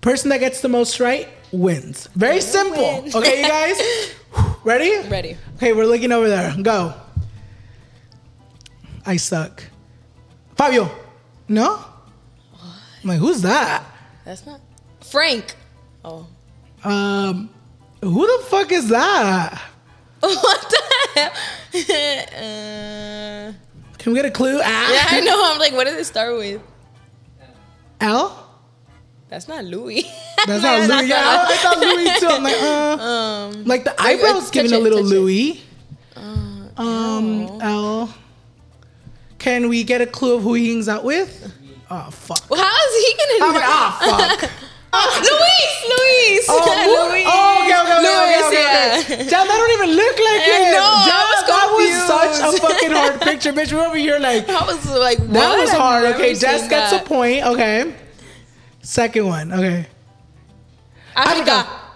Person 0.00 0.30
that 0.30 0.40
gets 0.40 0.60
the 0.60 0.68
most 0.68 0.98
right 0.98 1.28
wins. 1.52 2.08
Very 2.16 2.40
simple. 2.40 3.02
win. 3.02 3.14
Okay, 3.14 3.42
you 3.42 3.48
guys? 3.48 4.14
Ready? 4.64 5.08
Ready. 5.08 5.36
Okay, 5.56 5.72
we're 5.72 5.86
looking 5.86 6.10
over 6.12 6.28
there. 6.28 6.54
Go. 6.60 6.94
I 9.06 9.16
suck. 9.16 9.62
Fabio. 10.56 10.90
No? 11.48 11.84
I'm 13.02 13.08
like, 13.08 13.18
who's 13.18 13.42
that? 13.42 13.84
That's 14.24 14.46
not 14.46 14.60
Frank. 15.00 15.54
Oh. 16.04 16.26
Um, 16.84 17.50
who 18.02 18.26
the 18.26 18.44
fuck 18.46 18.72
is 18.72 18.88
that? 18.88 19.60
what 20.20 20.70
the 20.70 20.82
hell? 21.14 21.32
uh, 23.50 23.52
Can 23.98 24.12
we 24.12 24.18
get 24.18 24.24
a 24.24 24.30
clue? 24.30 24.60
Ah. 24.62 24.92
yeah, 24.92 25.06
I 25.16 25.20
know. 25.20 25.40
I'm 25.52 25.58
like, 25.58 25.72
what 25.72 25.84
does 25.86 25.96
it 25.96 26.04
start 26.04 26.36
with? 26.36 26.60
L? 28.00 28.38
That's 29.28 29.48
not 29.48 29.64
Louis. 29.64 30.04
That's 30.46 30.62
not 30.62 30.80
Louis. 30.88 31.08
Yeah, 31.08 31.16
I, 31.16 31.52
I 31.52 31.56
thought 31.56 31.78
Louis 31.78 32.20
too. 32.20 32.26
I'm 32.26 32.42
like, 32.42 32.62
uh. 32.62 33.02
Um, 33.02 33.64
like 33.64 33.84
the 33.84 33.94
eyebrows 34.00 34.44
touch 34.44 34.52
giving 34.52 34.72
it, 34.72 34.76
a 34.76 34.78
little. 34.78 35.02
Louis. 35.02 35.62
um, 36.76 37.58
L. 37.62 38.14
Can 39.38 39.68
we 39.68 39.82
get 39.84 40.00
a 40.00 40.06
clue 40.06 40.36
of 40.36 40.42
who 40.42 40.54
he 40.54 40.70
hangs 40.70 40.88
out 40.88 41.02
with? 41.04 41.52
Oh 41.90 42.10
fuck. 42.10 42.48
well, 42.48 42.62
how 42.62 42.86
is 42.88 43.06
he 43.06 43.16
gonna? 43.16 43.44
I'm 43.50 43.54
like, 43.54 43.64
ah 43.66 44.38
fuck. 44.40 44.50
Luis, 44.92 45.74
Luis, 45.88 46.46
Oh, 46.48 47.08
Luis. 47.08 47.24
oh, 47.26 47.64
okay, 47.64 47.80
okay, 47.80 47.92
okay, 47.92 48.02
Luis, 48.02 48.44
okay, 48.44 48.46
okay, 48.46 48.62
yeah. 48.62 49.00
okay. 49.00 49.30
Damn, 49.30 49.46
that 49.48 49.56
don't 49.56 49.72
even 49.72 49.96
look 49.96 50.16
like 50.20 50.42
uh, 50.42 50.52
I 50.52 50.60
him. 50.60 50.72
know, 50.76 50.84
I 50.84 51.24
was 51.32 51.42
that 51.48 51.66
was 51.72 51.92
such 52.06 52.54
a 52.54 52.60
fucking 52.60 52.90
hard 52.92 53.20
picture, 53.26 53.52
bitch. 53.52 53.72
We're 53.72 53.86
over 53.86 53.96
here 53.96 54.18
like 54.18 54.48
I 54.48 54.64
was 54.66 54.84
like, 54.90 55.18
what? 55.18 55.32
that 55.32 55.58
was 55.58 55.70
hard. 55.70 56.04
Okay, 56.14 56.34
Dess 56.34 56.68
gets 56.68 56.92
a 56.92 56.98
point. 57.04 57.44
Okay. 57.46 57.94
Second 58.82 59.26
one. 59.26 59.52
Okay. 59.52 59.86
Africa. 61.16 61.50
Africa. 61.52 61.78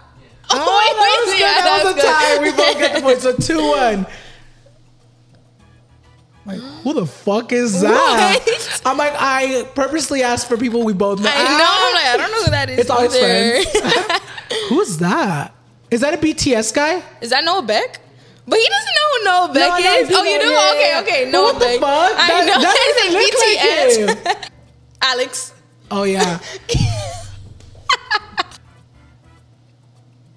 Oh, 0.49 0.55
Oh, 0.57 0.63
that 0.63 0.95
was 0.95 1.27
wait, 1.27 1.33
good. 1.33 1.41
yeah, 1.41 1.61
that 1.61 1.83
was 1.83 1.91
a 1.91 1.95
good. 1.95 2.05
tie. 2.07 2.39
We 2.41 2.51
both 2.55 2.77
get 2.79 2.95
the 2.95 3.01
point. 3.01 3.19
So 3.19 3.35
two 3.35 3.67
one. 3.67 4.07
Like, 6.47 6.59
who 6.59 6.93
the 6.93 7.05
fuck 7.05 7.51
is 7.51 7.81
that? 7.81 8.39
What? 8.45 8.81
I'm 8.85 8.97
like, 8.97 9.13
I 9.17 9.63
purposely 9.75 10.23
asked 10.23 10.47
for 10.47 10.55
people 10.57 10.83
we 10.85 10.93
both 10.93 11.19
know. 11.19 11.29
I 11.29 11.43
know. 11.43 11.67
I'm 11.69 11.93
like, 11.93 12.05
I 12.05 12.17
don't 12.17 12.31
know 12.31 12.43
who 12.45 12.51
that 12.51 12.69
is. 12.69 12.79
It's 12.79 12.89
all 12.89 13.01
his 13.01 13.17
friends. 13.17 14.21
Who's 14.69 14.97
that? 14.99 15.53
Is 15.91 15.99
that 16.01 16.13
a 16.13 16.17
BTS 16.17 16.73
guy? 16.73 17.03
Is 17.19 17.31
that 17.31 17.43
Noah 17.43 17.63
Beck? 17.63 17.99
But 18.47 18.59
he 18.59 18.65
doesn't 18.65 18.95
know 18.95 19.07
who 19.11 19.23
Noah 19.25 19.53
Beck 19.53 19.69
No, 19.83 19.91
is. 19.99 20.07
he 20.07 20.15
Oh, 20.15 20.23
you 20.23 20.37
know, 20.39 20.45
do? 20.45 20.51
yeah, 20.51 20.71
okay, 20.71 20.99
okay. 21.01 21.25
But 21.25 21.31
Noah 21.31 21.43
what 21.43 21.53
the 21.59 21.65
Beck. 21.65 21.79
fuck? 21.81 22.11
I 22.15 22.27
That- 22.27 22.45
know. 22.47 22.61
that 22.61 22.77
doesn't 22.95 23.19
It's 23.19 24.15
look 24.15 24.35
like 24.37 24.45
BTS. 24.47 24.51
Alex. 25.01 25.53
Oh 25.91 26.03
yeah. 26.03 26.39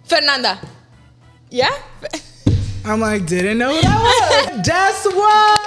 Fernanda. 0.04 0.58
Yeah? 1.50 1.70
I'm 2.84 3.00
like, 3.00 3.26
didn't 3.26 3.58
know 3.58 3.74
who 3.74 3.80
that 3.82 4.54
was. 4.56 4.66
That's 4.66 5.04
one. 5.06 5.59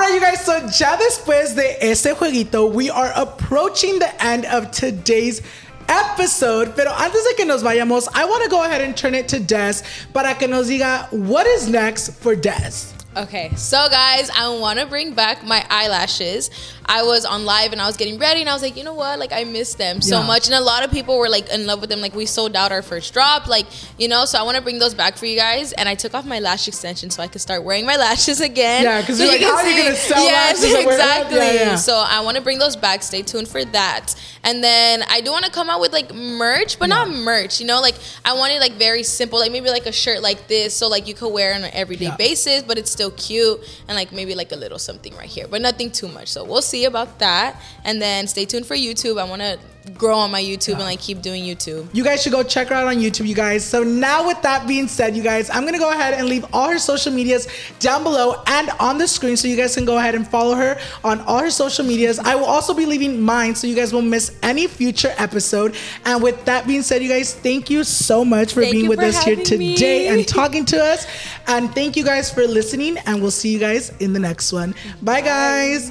Woo! 0.00 0.06
All 0.06 0.08
right, 0.08 0.14
you 0.14 0.20
guys. 0.20 0.44
So 0.44 0.56
ya 0.56 0.96
después 0.96 1.54
de 1.54 1.76
este 1.84 2.14
jueguito, 2.16 2.72
we 2.72 2.88
are 2.88 3.12
approaching 3.14 3.98
the 3.98 4.24
end 4.24 4.46
of 4.46 4.70
today's 4.70 5.42
episode. 5.88 6.74
Pero 6.74 6.90
antes 6.90 7.22
de 7.24 7.34
que 7.34 7.44
nos 7.44 7.62
vayamos, 7.62 8.08
I 8.14 8.24
want 8.24 8.42
to 8.44 8.48
go 8.48 8.64
ahead 8.64 8.80
and 8.80 8.96
turn 8.96 9.14
it 9.14 9.28
to 9.28 9.40
Dess 9.40 9.82
para 10.14 10.34
que 10.34 10.48
nos 10.48 10.68
diga 10.68 11.12
what 11.12 11.46
is 11.46 11.68
next 11.68 12.14
for 12.14 12.34
Dess. 12.34 12.94
Okay, 13.16 13.50
so 13.56 13.88
guys, 13.90 14.30
I 14.30 14.56
want 14.60 14.78
to 14.78 14.86
bring 14.86 15.14
back 15.14 15.44
my 15.44 15.66
eyelashes. 15.68 16.48
I 16.92 17.04
was 17.04 17.24
on 17.24 17.44
live 17.44 17.70
and 17.70 17.80
I 17.80 17.86
was 17.86 17.96
getting 17.96 18.18
ready, 18.18 18.40
and 18.40 18.50
I 18.50 18.52
was 18.52 18.62
like, 18.62 18.76
you 18.76 18.82
know 18.82 18.94
what? 18.94 19.20
Like, 19.20 19.32
I 19.32 19.44
miss 19.44 19.74
them 19.74 20.00
so 20.00 20.18
Yeah. 20.18 20.26
much. 20.26 20.46
And 20.46 20.54
a 20.56 20.60
lot 20.60 20.82
of 20.84 20.90
people 20.90 21.16
were 21.18 21.28
like 21.28 21.48
in 21.48 21.64
love 21.64 21.80
with 21.80 21.88
them. 21.88 22.00
Like, 22.00 22.16
we 22.16 22.26
sold 22.26 22.56
out 22.56 22.72
our 22.72 22.82
first 22.82 23.12
drop, 23.14 23.46
like, 23.46 23.66
you 23.96 24.08
know, 24.08 24.24
so 24.24 24.40
I 24.40 24.42
want 24.42 24.56
to 24.56 24.62
bring 24.62 24.80
those 24.80 24.92
back 24.92 25.16
for 25.16 25.26
you 25.26 25.36
guys. 25.36 25.72
And 25.72 25.88
I 25.88 25.94
took 25.94 26.14
off 26.14 26.24
my 26.24 26.40
lash 26.40 26.66
extension 26.66 27.08
so 27.10 27.22
I 27.22 27.28
could 27.28 27.40
start 27.40 27.62
wearing 27.62 27.86
my 27.86 27.96
lashes 27.96 28.40
again. 28.40 28.82
Yeah, 28.82 29.02
'cause 29.06 29.18
so 29.18 29.24
like, 29.26 29.40
how 29.40 29.56
are 29.58 29.68
you 29.68 29.82
gonna 29.84 29.94
sell 29.94 30.24
yes, 30.24 30.60
lashes 30.62 30.74
exactly. 30.84 31.36
Yeah, 31.38 31.52
yeah. 31.52 31.74
So 31.76 31.94
I 31.94 32.20
want 32.22 32.36
to 32.38 32.42
bring 32.42 32.58
those 32.58 32.74
back. 32.74 33.04
Stay 33.04 33.22
tuned 33.22 33.46
for 33.46 33.64
that. 33.66 34.16
And 34.42 34.64
then 34.64 35.04
I 35.08 35.20
do 35.20 35.30
want 35.30 35.44
to 35.44 35.50
come 35.52 35.70
out 35.70 35.80
with 35.80 35.92
like 35.92 36.12
merch, 36.12 36.78
but 36.80 36.88
not 36.88 37.08
merch, 37.10 37.60
you 37.60 37.66
know, 37.66 37.80
like 37.80 37.94
I 38.24 38.32
want 38.32 38.52
it 38.52 38.58
like 38.60 38.72
very 38.72 39.04
simple, 39.04 39.38
like 39.38 39.52
maybe 39.52 39.68
like 39.70 39.86
a 39.86 39.92
shirt 39.92 40.22
like 40.22 40.48
this, 40.48 40.74
so 40.74 40.88
like 40.88 41.06
you 41.06 41.14
could 41.14 41.28
wear 41.28 41.54
on 41.54 41.62
an 41.62 41.70
everyday 41.72 42.10
basis, 42.18 42.62
but 42.62 42.78
it's 42.78 42.90
still 42.90 43.10
cute, 43.12 43.60
and 43.86 43.96
like 43.96 44.10
maybe 44.12 44.34
like 44.34 44.50
a 44.50 44.56
little 44.56 44.78
something 44.78 45.14
right 45.16 45.28
here, 45.28 45.46
but 45.46 45.60
nothing 45.60 45.90
too 45.92 46.08
much. 46.08 46.28
So 46.28 46.42
we'll 46.42 46.62
see. 46.62 46.79
See 46.80 46.86
about 46.86 47.18
that. 47.18 47.60
And 47.84 48.00
then 48.00 48.26
stay 48.26 48.44
tuned 48.44 48.66
for 48.66 48.74
YouTube. 48.76 49.20
I 49.20 49.24
want 49.24 49.42
to 49.42 49.58
grow 49.94 50.18
on 50.18 50.30
my 50.30 50.42
YouTube 50.42 50.74
and 50.74 50.80
like 50.80 51.00
keep 51.00 51.22
doing 51.22 51.42
YouTube. 51.42 51.88
You 51.94 52.04
guys 52.04 52.22
should 52.22 52.32
go 52.32 52.42
check 52.42 52.68
her 52.68 52.74
out 52.74 52.86
on 52.86 52.96
YouTube, 52.96 53.26
you 53.26 53.34
guys. 53.34 53.64
So 53.64 53.82
now 53.82 54.26
with 54.26 54.40
that 54.42 54.68
being 54.68 54.88
said, 54.88 55.16
you 55.16 55.22
guys, 55.22 55.48
I'm 55.50 55.64
gonna 55.64 55.78
go 55.78 55.90
ahead 55.90 56.14
and 56.14 56.28
leave 56.28 56.44
all 56.52 56.68
her 56.68 56.78
social 56.78 57.12
medias 57.12 57.48
down 57.78 58.02
below 58.02 58.42
and 58.46 58.70
on 58.78 58.98
the 58.98 59.08
screen 59.08 59.36
so 59.36 59.48
you 59.48 59.56
guys 59.56 59.74
can 59.74 59.84
go 59.84 59.98
ahead 59.98 60.14
and 60.14 60.28
follow 60.28 60.54
her 60.54 60.78
on 61.02 61.20
all 61.22 61.40
her 61.40 61.50
social 61.50 61.84
medias. 61.84 62.18
I 62.18 62.34
will 62.34 62.44
also 62.44 62.74
be 62.74 62.86
leaving 62.86 63.20
mine 63.20 63.54
so 63.54 63.66
you 63.66 63.74
guys 63.74 63.92
won't 63.92 64.06
miss 64.06 64.38
any 64.42 64.66
future 64.66 65.14
episode. 65.16 65.74
And 66.04 66.22
with 66.22 66.44
that 66.44 66.66
being 66.66 66.82
said, 66.82 67.02
you 67.02 67.08
guys, 67.08 67.34
thank 67.34 67.70
you 67.70 67.82
so 67.84 68.24
much 68.24 68.52
for 68.52 68.60
Thank 68.60 68.72
being 68.72 68.88
with 68.88 69.00
for 69.00 69.06
us 69.06 69.24
here 69.24 69.36
today 69.36 70.00
me. 70.00 70.08
and 70.08 70.28
talking 70.28 70.64
to 70.66 70.82
us. 70.82 71.06
And 71.46 71.74
thank 71.74 71.96
you 71.96 72.04
guys 72.04 72.30
for 72.30 72.46
listening, 72.46 72.98
and 73.06 73.20
we'll 73.20 73.30
see 73.30 73.50
you 73.52 73.58
guys 73.58 73.90
in 73.98 74.12
the 74.12 74.20
next 74.20 74.52
one. 74.52 74.74
Bye 75.02 75.22
guys. 75.22 75.90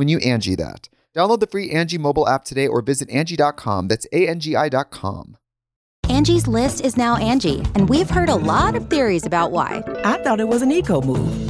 when 0.00 0.08
you 0.08 0.16
Angi 0.20 0.56
that. 0.56 0.88
Download 1.14 1.40
the 1.40 1.46
free 1.46 1.70
Angi 1.70 1.98
mobile 1.98 2.26
app 2.26 2.42
today 2.42 2.66
or 2.66 2.80
visit 2.80 3.10
Angi.com. 3.10 3.88
That's 3.88 4.06
A-N-G-I 4.12 4.70
dot 4.70 4.90
com. 4.90 5.36
Angie's 6.08 6.48
list 6.48 6.80
is 6.80 6.96
now 6.96 7.16
Angi, 7.16 7.58
and 7.76 7.86
we've 7.86 8.08
heard 8.08 8.30
a 8.30 8.34
lot 8.34 8.74
of 8.74 8.88
theories 8.88 9.26
about 9.26 9.52
why. 9.52 9.82
I 10.02 10.16
thought 10.22 10.40
it 10.40 10.48
was 10.48 10.62
an 10.62 10.72
eco 10.72 11.02
move. 11.02 11.49